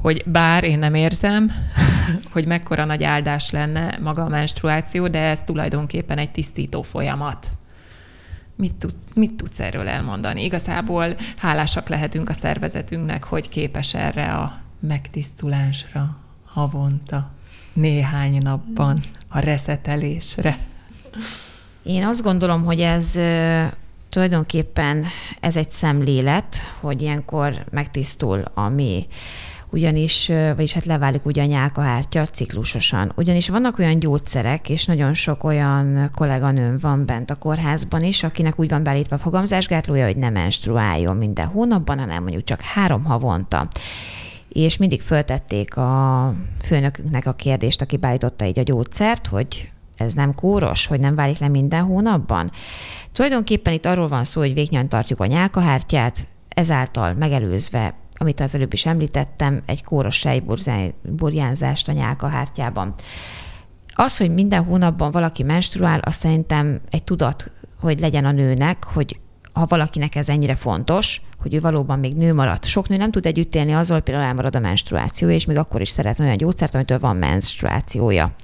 [0.00, 1.50] hogy bár én nem érzem,
[2.32, 7.46] hogy mekkora nagy áldás lenne maga a menstruáció, de ez tulajdonképpen egy tisztító folyamat.
[8.56, 10.44] Mit, tud, mit tudsz erről elmondani?
[10.44, 17.30] Igazából hálásak lehetünk a szervezetünknek, hogy képes erre a megtisztulásra havonta,
[17.80, 20.58] néhány napban, a reszetelésre.
[21.82, 23.10] Én azt gondolom, hogy ez
[24.08, 25.04] tulajdonképpen
[25.40, 29.06] ez egy szemlélet, hogy ilyenkor megtisztul a mi
[29.70, 33.12] ugyanis, vagyis hát leválik ugye a nyálkahártya ciklusosan.
[33.16, 38.60] Ugyanis vannak olyan gyógyszerek, és nagyon sok olyan kolléganőm van bent a kórházban is, akinek
[38.60, 43.68] úgy van beállítva a fogamzásgátlója, hogy nem menstruáljon minden hónapban, hanem mondjuk csak három havonta
[44.52, 46.34] és mindig föltették a
[46.64, 51.38] főnökünknek a kérdést, aki beállította így a gyógyszert, hogy ez nem kóros, hogy nem válik
[51.38, 52.50] le minden hónapban.
[53.12, 58.72] Tulajdonképpen itt arról van szó, hogy végnyan tartjuk a nyálkahártyát, ezáltal megelőzve amit az előbb
[58.72, 62.94] is említettem, egy kóros sejburjánzást a nyálkahártyában.
[63.94, 69.20] Az, hogy minden hónapban valaki menstruál, azt szerintem egy tudat, hogy legyen a nőnek, hogy
[69.52, 72.64] ha valakinek ez ennyire fontos, hogy ő valóban még nő maradt.
[72.64, 75.80] Sok nő nem tud együtt élni azzal, hogy például elmarad a menstruációja, és még akkor
[75.80, 78.34] is szeretne olyan gyógyszert, amitől van menstruációja.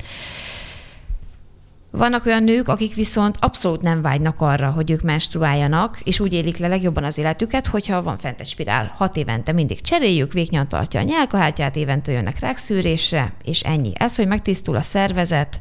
[1.91, 6.57] Vannak olyan nők, akik viszont abszolút nem vágynak arra, hogy ők menstruáljanak, és úgy élik
[6.57, 8.93] le legjobban az életüket, hogyha van fent egy spirál.
[8.97, 13.93] Hat évente mindig cseréljük, véknyan tartja a nyálkahártyát, évente jönnek rákszűrésre, és ennyi.
[13.95, 15.61] Ez, hogy megtisztul a szervezet,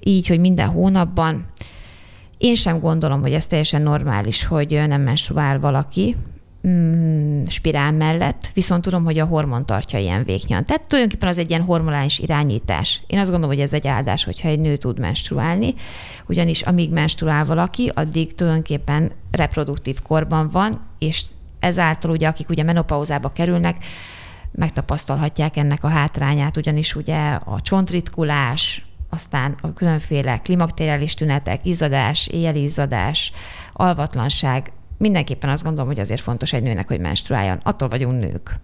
[0.00, 1.46] így, hogy minden hónapban.
[2.38, 6.16] Én sem gondolom, hogy ez teljesen normális, hogy nem menstruál valaki,
[6.68, 10.64] mm, spirál mellett, viszont tudom, hogy a hormon tartja ilyen véknyan.
[10.64, 13.02] Tehát tulajdonképpen az egy ilyen hormonális irányítás.
[13.06, 15.74] Én azt gondolom, hogy ez egy áldás, hogyha egy nő tud menstruálni,
[16.26, 21.24] ugyanis amíg menstruál valaki, addig tulajdonképpen reproduktív korban van, és
[21.60, 23.84] ezáltal ugye, akik ugye menopauzába kerülnek,
[24.52, 32.62] megtapasztalhatják ennek a hátrányát, ugyanis ugye a csontritkulás, aztán a különféle klimakteriális tünetek, izzadás, éjjeli
[32.62, 33.32] izzadás,
[33.72, 37.60] alvatlanság, mindenképpen azt gondolom, hogy azért fontos egy nőnek, hogy menstruáljon.
[37.62, 38.54] Attól vagyunk nők.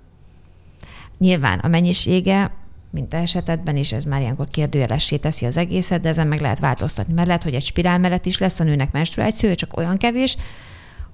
[1.19, 2.51] Nyilván a mennyisége,
[2.91, 7.13] mint esetedben is, ez már ilyenkor kérdőjelessé teszi az egészet, de ezen meg lehet változtatni.
[7.13, 10.37] Mert lehet, hogy egy spirál mellett is lesz a nőnek menstruáció, csak olyan kevés,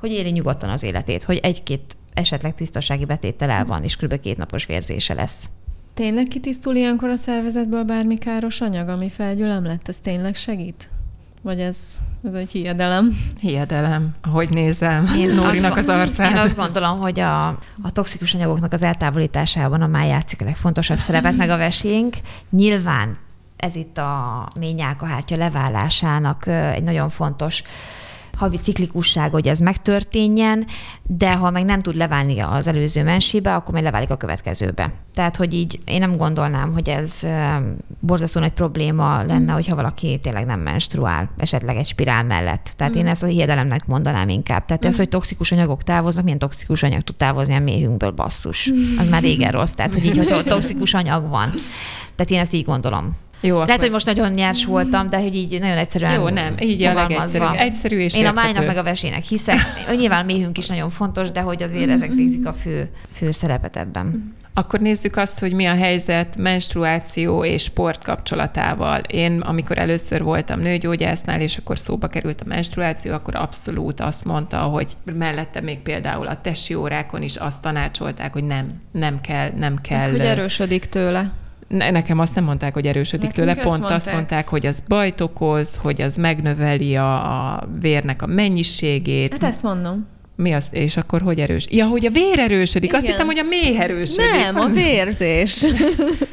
[0.01, 4.20] hogy éli nyugodtan az életét, hogy egy-két esetleg tisztasági betéttel el van, és kb.
[4.20, 5.51] két napos vérzése lesz.
[5.99, 9.88] Tényleg kitisztul ilyenkor a szervezetből bármi káros anyag, ami felgyülem lett?
[9.88, 10.88] Ez tényleg segít?
[11.42, 13.18] Vagy ez, ez egy hiedelem?
[13.40, 16.30] Hiedelem, ahogy nézem én Nórinak az arcát.
[16.30, 17.46] Én azt gondolom, hogy a,
[17.82, 22.16] a toxikus anyagoknak az eltávolításában a máj játszik a legfontosabb szerepet, meg a vesénk.
[22.51, 23.18] Nyilván
[23.57, 27.62] ez itt a ményálkahártya leválásának egy nagyon fontos
[28.39, 30.66] havi ciklikusság, hogy ez megtörténjen,
[31.03, 34.93] de ha meg nem tud leválni az előző mensébe, akkor meg leválik a következőbe.
[35.14, 37.26] Tehát, hogy így én nem gondolnám, hogy ez
[38.01, 39.55] borzasztó nagy probléma lenne, mm.
[39.55, 42.72] hogyha valaki tényleg nem menstruál, esetleg egy spirál mellett.
[42.76, 42.99] Tehát mm.
[42.99, 44.64] én ezt a hiedelemnek mondanám inkább.
[44.64, 44.89] Tehát mm.
[44.89, 48.70] ez, hogy toxikus anyagok távoznak, milyen toxikus anyag tud távozni a méhünkből, basszus.
[48.99, 49.70] Az már régen rossz.
[49.70, 51.51] Tehát, hogy így, hogyha toxikus anyag van.
[52.14, 53.16] Tehát én ezt így gondolom.
[53.41, 53.80] Jó, Lehet, akkor...
[53.82, 57.55] hogy most nagyon nyers voltam, de hogy így nagyon egyszerűen Jó, nem, így a legegyszerűbb.
[57.57, 59.59] Egyszerű és Én a májnak meg a vesének hiszek.
[59.97, 64.36] Nyilván méhünk is nagyon fontos, de hogy azért ezek végzik a fő, fő szerepet ebben.
[64.55, 68.99] Akkor nézzük azt, hogy mi a helyzet menstruáció és sport kapcsolatával.
[69.01, 74.59] Én, amikor először voltam nőgyógyásznál, és akkor szóba került a menstruáció, akkor abszolút azt mondta,
[74.59, 79.76] hogy mellette még például a tesi órákon is azt tanácsolták, hogy nem, nem kell, nem
[79.76, 80.11] kell.
[80.11, 81.32] Hogy erősödik tőle.
[81.69, 83.97] Ne, nekem azt nem mondták, hogy erősödik Nekünk tőle, pont mondták.
[83.97, 89.31] azt mondták, hogy az bajt okoz, hogy az megnöveli a, a vérnek a mennyiségét.
[89.33, 90.07] Hát ezt mondom.
[90.37, 90.69] Mi az?
[90.71, 91.66] És akkor hogy erős?
[91.71, 92.89] Ja, hogy a vér erősödik.
[92.89, 93.01] Igen.
[93.01, 94.31] Azt hittem, hogy a méh erősödik.
[94.31, 95.64] Nem, a vérzés.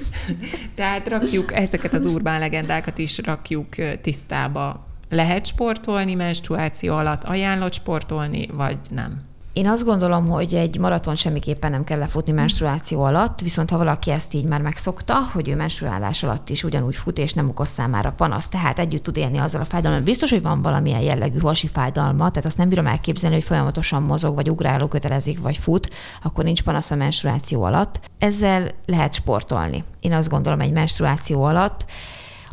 [0.75, 3.67] Tehát rakjuk ezeket az urbán legendákat is rakjuk
[4.01, 4.87] tisztába.
[5.09, 9.21] Lehet sportolni menstruáció alatt, ajánlott sportolni, vagy nem?
[9.55, 14.11] Én azt gondolom, hogy egy maraton semmiképpen nem kell lefutni menstruáció alatt, viszont ha valaki
[14.11, 18.11] ezt így már megszokta, hogy ő menstruálás alatt is ugyanúgy fut, és nem okoz számára
[18.11, 20.03] panaszt, tehát együtt tud élni azzal a fájdalommal.
[20.05, 24.35] Biztos, hogy van valamilyen jellegű hasi fájdalma, tehát azt nem bírom elképzelni, hogy folyamatosan mozog,
[24.35, 25.89] vagy ugráló kötelezik, vagy fut,
[26.23, 27.99] akkor nincs panasz a menstruáció alatt.
[28.19, 29.83] Ezzel lehet sportolni.
[29.99, 31.85] Én azt gondolom, egy menstruáció alatt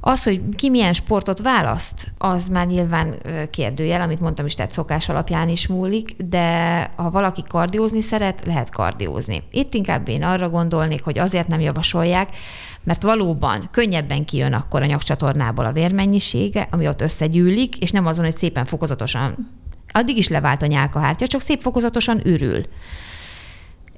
[0.05, 3.15] az, hogy ki milyen sportot választ, az már nyilván
[3.51, 8.71] kérdőjel, amit mondtam is, tehát szokás alapján is múlik, de ha valaki kardiózni szeret, lehet
[8.71, 9.43] kardiózni.
[9.51, 12.37] Itt inkább én arra gondolnék, hogy azért nem javasolják,
[12.85, 18.25] mert valóban könnyebben kijön akkor a nyakcsatornából a vérmennyisége, ami ott összegyűlik, és nem azon,
[18.25, 19.51] hogy szépen fokozatosan
[19.93, 22.65] addig is levált a nyálkahártya, csak szép fokozatosan ürül.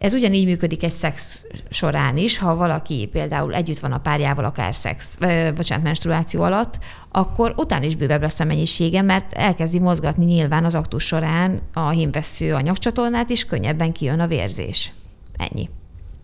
[0.04, 4.74] Ez ugyanígy működik egy szex során is, ha valaki például együtt van a párjával, akár
[4.74, 6.78] szex, ö, bocsánat, menstruáció alatt,
[7.10, 11.88] akkor utána is bővebb lesz a mennyisége, mert elkezdi mozgatni nyilván az aktus során a
[11.88, 14.92] hímvesző anyagcsatornát, és könnyebben kijön a vérzés.
[15.36, 15.68] Ennyi.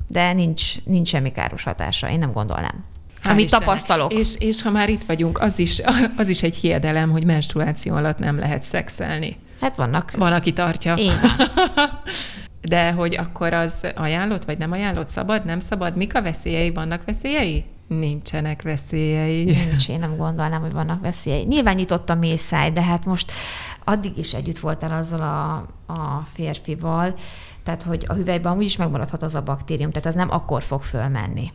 [0.09, 2.85] De nincs, nincs semmi káros hatása, én nem gondolnám.
[3.21, 3.67] Hál amit Istennek.
[3.67, 4.13] tapasztalok.
[4.13, 5.81] És, és ha már itt vagyunk, az is,
[6.17, 9.37] az is egy hiedelem, hogy menstruáció alatt nem lehet szexelni.
[9.61, 10.11] Hát vannak.
[10.11, 10.95] Van, aki tartja.
[10.95, 11.13] Én.
[12.61, 15.97] De hogy akkor az ajánlott, vagy nem ajánlott, szabad, nem szabad?
[15.97, 16.73] Mik a veszélyei?
[16.73, 17.65] Vannak veszélyei?
[17.89, 19.45] Nincsenek veszélyei.
[19.45, 21.45] Nincs, én nem gondolnám, hogy vannak veszélyei.
[21.45, 23.33] Nyilván nyitott a mészáj, de hát most
[23.85, 25.55] addig is együtt voltál azzal a,
[25.93, 27.15] a férfival,
[27.63, 31.51] tehát hogy a hüvelyben úgyis megmaradhat az a baktérium, tehát az nem akkor fog fölmenni.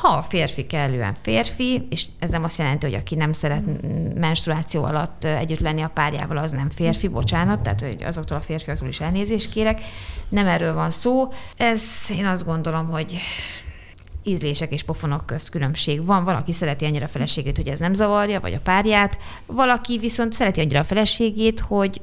[0.00, 3.64] Ha a férfi kellően férfi, és ez nem azt jelenti, hogy aki nem szeret
[4.14, 8.88] menstruáció alatt együtt lenni a párjával, az nem férfi, bocsánat, tehát hogy azoktól a férfiaktól
[8.88, 9.80] is elnézést kérek.
[10.28, 11.28] Nem erről van szó.
[11.56, 13.18] Ez én azt gondolom, hogy
[14.22, 16.24] ízlések és pofonok közt különbség van.
[16.24, 19.18] Van, aki szereti annyira a feleségét, hogy ez nem zavarja, vagy a párját.
[19.46, 22.00] Valaki viszont szereti annyira a feleségét, hogy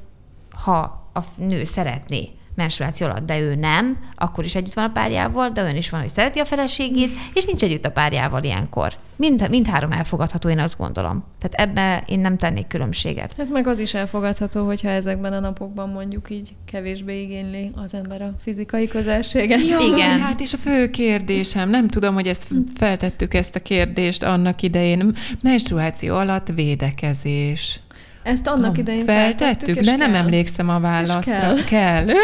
[0.63, 5.49] ha a nő szeretné menstruáció alatt, de ő nem, akkor is együtt van a párjával,
[5.49, 8.93] de olyan is van, hogy szereti a feleségét, és nincs együtt a párjával ilyenkor.
[9.15, 11.23] Mind, mindhárom elfogadható, én azt gondolom.
[11.39, 13.33] Tehát ebbe én nem tennék különbséget.
[13.37, 18.21] Hát meg az is elfogadható, hogyha ezekben a napokban mondjuk így kevésbé igényli az ember
[18.21, 19.67] a fizikai közelséget.
[19.67, 20.19] Ja, Igen.
[20.19, 25.17] Hát és a fő kérdésem, nem tudom, hogy ezt feltettük ezt a kérdést annak idején,
[25.41, 27.79] menstruáció alatt védekezés.
[28.23, 29.97] Ezt annak idején feltettük, feltettük de kell.
[29.97, 31.19] nem emlékszem a válaszra.
[31.19, 31.63] kell.
[31.63, 32.05] kell.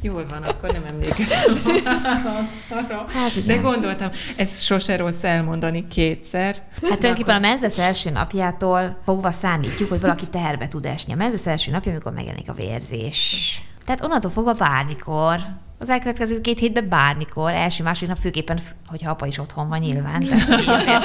[0.00, 1.74] Jól van, akkor nem emlékeztem
[3.14, 6.54] hát, de gondoltam, ez sose rossz elmondani kétszer.
[6.72, 11.12] Hát tulajdonképpen a menzesz első napjától fogva számítjuk, hogy valaki teherbe tud esni.
[11.12, 13.62] A menzesz első napja, amikor megjelenik a vérzés.
[13.84, 15.40] Tehát onnantól fogva bármikor,
[15.78, 20.24] az elkövetkező két hétben bármikor, első, második nap főképpen, hogyha apa is otthon van nyilván,
[20.84, 21.04] tehát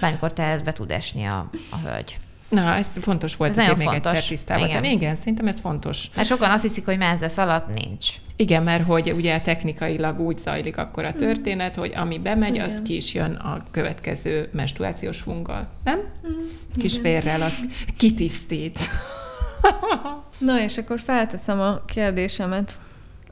[0.00, 2.16] bármikor teherbe tud esni a, a hölgy.
[2.52, 3.94] Na, ez fontos volt, ez még fontos.
[3.94, 4.84] egyszer tisztában Igen.
[4.84, 6.10] Igen, szerintem ez fontos.
[6.14, 8.08] Mert sokan azt hiszik, hogy menzesz alatt nincs.
[8.36, 11.18] Igen, mert hogy ugye technikailag úgy zajlik akkor a hmm.
[11.18, 12.64] történet, hogy ami bemegy, Igen.
[12.64, 15.68] az ki is jön a következő menstruációs funggal.
[15.84, 15.98] Nem?
[16.22, 16.34] Hmm.
[16.76, 17.54] Kis férrel, az
[17.96, 18.78] kitisztít.
[20.38, 22.80] Na, és akkor felteszem a kérdésemet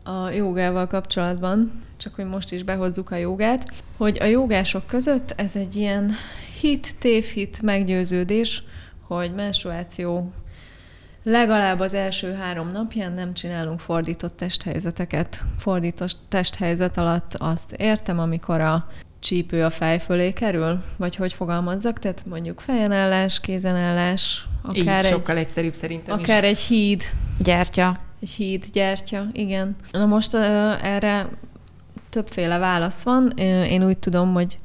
[0.02, 5.56] a jogával kapcsolatban, csak hogy most is behozzuk a jogát, hogy a jogások között ez
[5.56, 6.12] egy ilyen
[6.60, 8.62] hit, tévhit, meggyőződés,
[9.16, 10.32] hogy menstruáció
[11.22, 15.42] legalább az első három napján nem csinálunk fordított testhelyzeteket.
[15.58, 18.88] Fordított testhelyzet alatt azt értem, amikor a
[19.20, 25.04] csípő a fej fölé kerül, vagy hogy fogalmazzak, tehát mondjuk fejenállás, kézenállás, akár Így, egy,
[25.04, 26.50] sokkal egyszerűbb szerintem Akár is.
[26.50, 27.02] egy híd.
[27.38, 27.96] Gyertya.
[28.20, 29.76] Egy híd, gyertya, igen.
[29.90, 30.40] Na most uh,
[30.84, 31.28] erre
[32.10, 33.30] többféle válasz van.
[33.66, 34.58] Én úgy tudom, hogy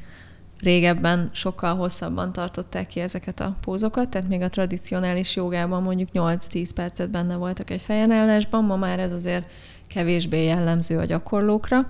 [0.60, 6.70] régebben sokkal hosszabban tartották ki ezeket a pózokat, tehát még a tradicionális jogában mondjuk 8-10
[6.76, 9.50] percet benne voltak egy fejenállásban, ma már ez azért
[9.88, 11.88] kevésbé jellemző a gyakorlókra.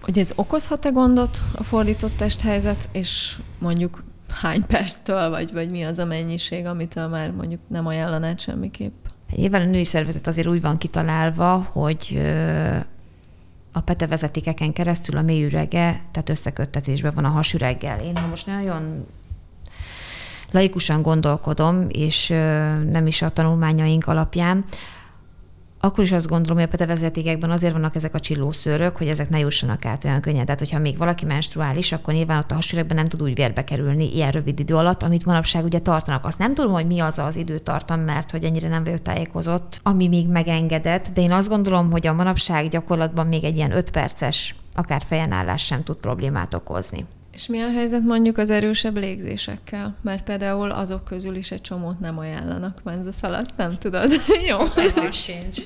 [0.00, 4.02] hogy ez okozhat-e gondot a fordított testhelyzet, és mondjuk
[4.32, 9.06] hány perctől, vagy, vagy mi az a mennyiség, amitől már mondjuk nem ajánlanád semmiképp?
[9.30, 12.22] Nyilván a női szervezet azért úgy van kitalálva, hogy
[13.76, 18.00] a petevezetékeken keresztül a mélyürege, tehát összeköttetésben van a hasüreggel.
[18.00, 19.06] Én ha most nagyon
[20.50, 22.28] laikusan gondolkodom, és
[22.90, 24.64] nem is a tanulmányaink alapján,
[25.80, 29.38] akkor is azt gondolom, hogy a petevezetékekben azért vannak ezek a csillószőrök, hogy ezek ne
[29.38, 30.44] jussanak át olyan könnyen.
[30.44, 34.14] Tehát, hogyha még valaki menstruális, akkor nyilván ott a hasüregben nem tud úgy vérbe kerülni
[34.14, 36.24] ilyen rövid idő alatt, amit manapság ugye tartanak.
[36.24, 40.08] Azt nem tudom, hogy mi az az időtartam, mert hogy ennyire nem vagyok tájékozott, ami
[40.08, 44.54] még megengedett, de én azt gondolom, hogy a manapság gyakorlatban még egy ilyen 5 perces,
[44.72, 47.04] akár fejenállás sem tud problémát okozni.
[47.36, 49.96] És mi a helyzet mondjuk az erősebb légzésekkel?
[50.02, 54.12] Mert például azok közül is egy csomót nem ajánlanak szalat, nem tudod?
[54.48, 54.58] Jó.
[54.76, 55.58] Ez sincs.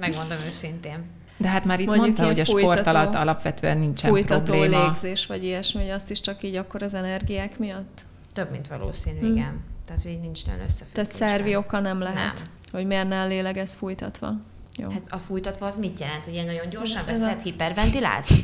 [0.00, 1.04] Megmondom őszintén.
[1.36, 4.84] De hát már itt Mondjuk mondta, hogy a sport alatt alapvetően nincsen fújtató probléma.
[4.84, 8.00] légzés, vagy ilyesmi, hogy azt is csak így akkor az energiák miatt?
[8.32, 9.36] Több, mint valószínű, hmm.
[9.36, 9.60] igen.
[9.86, 10.92] Tehát, hogy így nincs nagyon összefüggés.
[10.92, 12.46] Tehát szervi oka nem lehet, nem.
[12.72, 14.34] hogy miért ne lélegez fújtatva.
[14.76, 14.90] Jó.
[14.90, 16.24] Hát a fújtatva az mit jelent?
[16.24, 17.42] Hogy ilyen nagyon gyorsan veszed, a...
[17.42, 18.40] hiperventilálsz?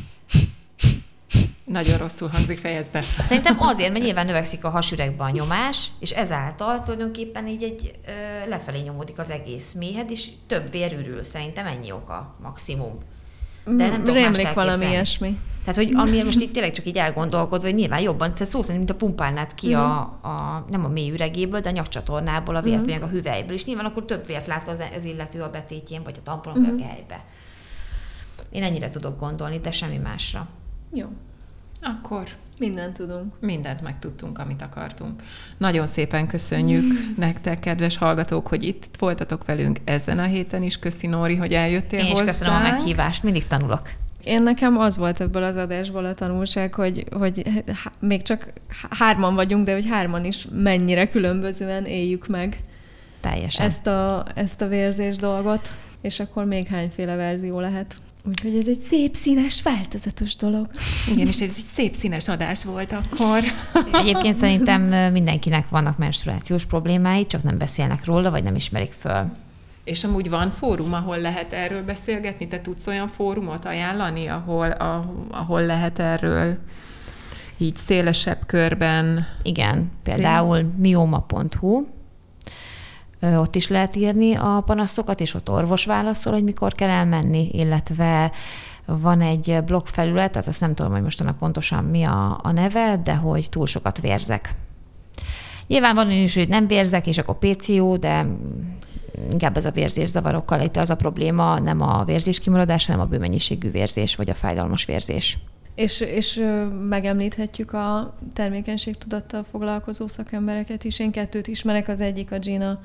[1.65, 3.03] Nagyon rosszul hangzik fejezbe.
[3.03, 8.49] Szerintem azért, mert nyilván növekszik a hasüregben a nyomás, és ezáltal tulajdonképpen így egy ö,
[8.49, 11.23] lefelé nyomódik az egész méhed, és több vér ürül.
[11.23, 12.99] Szerintem ennyi oka maximum.
[13.65, 15.39] De nem tudom Rémlik valami ilyesmi.
[15.65, 18.79] Tehát, hogy ami most itt tényleg csak így elgondolkodva, hogy nyilván jobban, tehát szó szerint,
[18.79, 19.91] mint a pumpálnád ki uh-huh.
[19.91, 20.31] a, mhm.
[20.31, 22.99] a, nem a mély üregéből, de a nyakcsatornából a vért, uh-huh.
[22.99, 26.17] vagy a hüvelyből, és nyilván akkor több vért lát az, az illető a betétjén, vagy
[26.19, 26.81] a tampon, uh-huh.
[26.81, 27.25] a helybe.
[28.51, 30.49] Én ennyire tudok gondolni, de semmi másra.
[30.93, 31.07] Jó.
[31.83, 32.25] Akkor
[32.59, 33.35] mindent tudunk.
[33.41, 35.23] Mindent megtudtunk, amit akartunk.
[35.59, 36.85] Nagyon szépen köszönjük
[37.17, 40.79] nektek, kedves hallgatók, hogy itt voltatok velünk ezen a héten is.
[40.79, 42.25] Köszi Nóri, hogy eljöttél Én is hozzá.
[42.25, 43.91] köszönöm a meghívást, mindig tanulok.
[44.25, 47.63] Én nekem az volt ebből az adásból a tanulság, hogy, hogy
[47.99, 48.53] még csak
[48.91, 52.63] hárman vagyunk, de hogy hárman is mennyire különbözően éljük meg
[53.23, 53.67] Teljesen.
[53.67, 57.95] Ezt a, ezt a vérzés dolgot, és akkor még hányféle verzió lehet.
[58.29, 60.71] Úgyhogy ez egy szép, színes, változatos dolog.
[61.11, 63.41] Igen, és ez egy szép színes adás volt akkor.
[63.93, 69.25] Egyébként szerintem mindenkinek vannak menstruációs problémái, csak nem beszélnek róla, vagy nem ismerik föl.
[69.85, 72.49] És amúgy van fórum, ahol lehet erről beszélgetni?
[72.49, 74.71] Te tudsz olyan fórumot ajánlani, ahol,
[75.31, 76.59] ahol lehet erről
[77.59, 79.27] így szélesebb körben?
[79.43, 81.87] Igen, például mioma.hu,
[83.23, 88.31] ott is lehet írni a panaszokat, és ott orvos válaszol, hogy mikor kell elmenni, illetve
[88.87, 93.15] van egy blogfelület, tehát azt nem tudom, hogy mostanak pontosan mi a, a neve, de
[93.15, 94.55] hogy túl sokat vérzek.
[95.67, 98.27] Nyilván van is, hogy nem vérzek, és akkor PCO, de
[99.31, 103.71] inkább ez a vérzészavarokkal itt az a probléma, nem a vérzés kimaradás, hanem a bőmennyiségű
[103.71, 105.39] vérzés, vagy a fájdalmas vérzés.
[105.75, 106.45] És, és
[106.89, 110.99] megemlíthetjük a termékenységtudattal foglalkozó szakembereket is.
[110.99, 112.81] Én kettőt ismerek, az egyik a Gina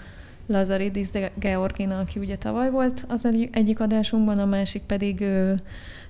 [0.48, 5.62] Lazaridis de Georgina, aki ugye tavaly volt az egyik adásunkban, a másik pedig, ő,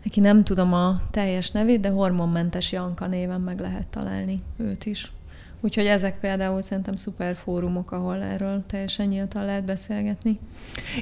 [0.04, 5.12] neki nem tudom a teljes nevét, de hormonmentes Janka néven meg lehet találni őt is.
[5.62, 10.40] Úgyhogy ezek például szerintem szuper fórumok, ahol erről teljesen nyíltan lehet beszélgetni.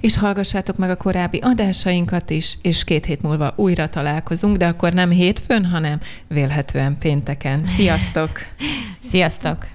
[0.02, 4.94] És hallgassátok meg a korábbi adásainkat is, és két hét múlva újra találkozunk, de akkor
[4.94, 7.66] nem hétfőn, hanem vélhetően pénteken.
[7.66, 8.30] Sziasztok!
[9.10, 9.75] Sziasztok!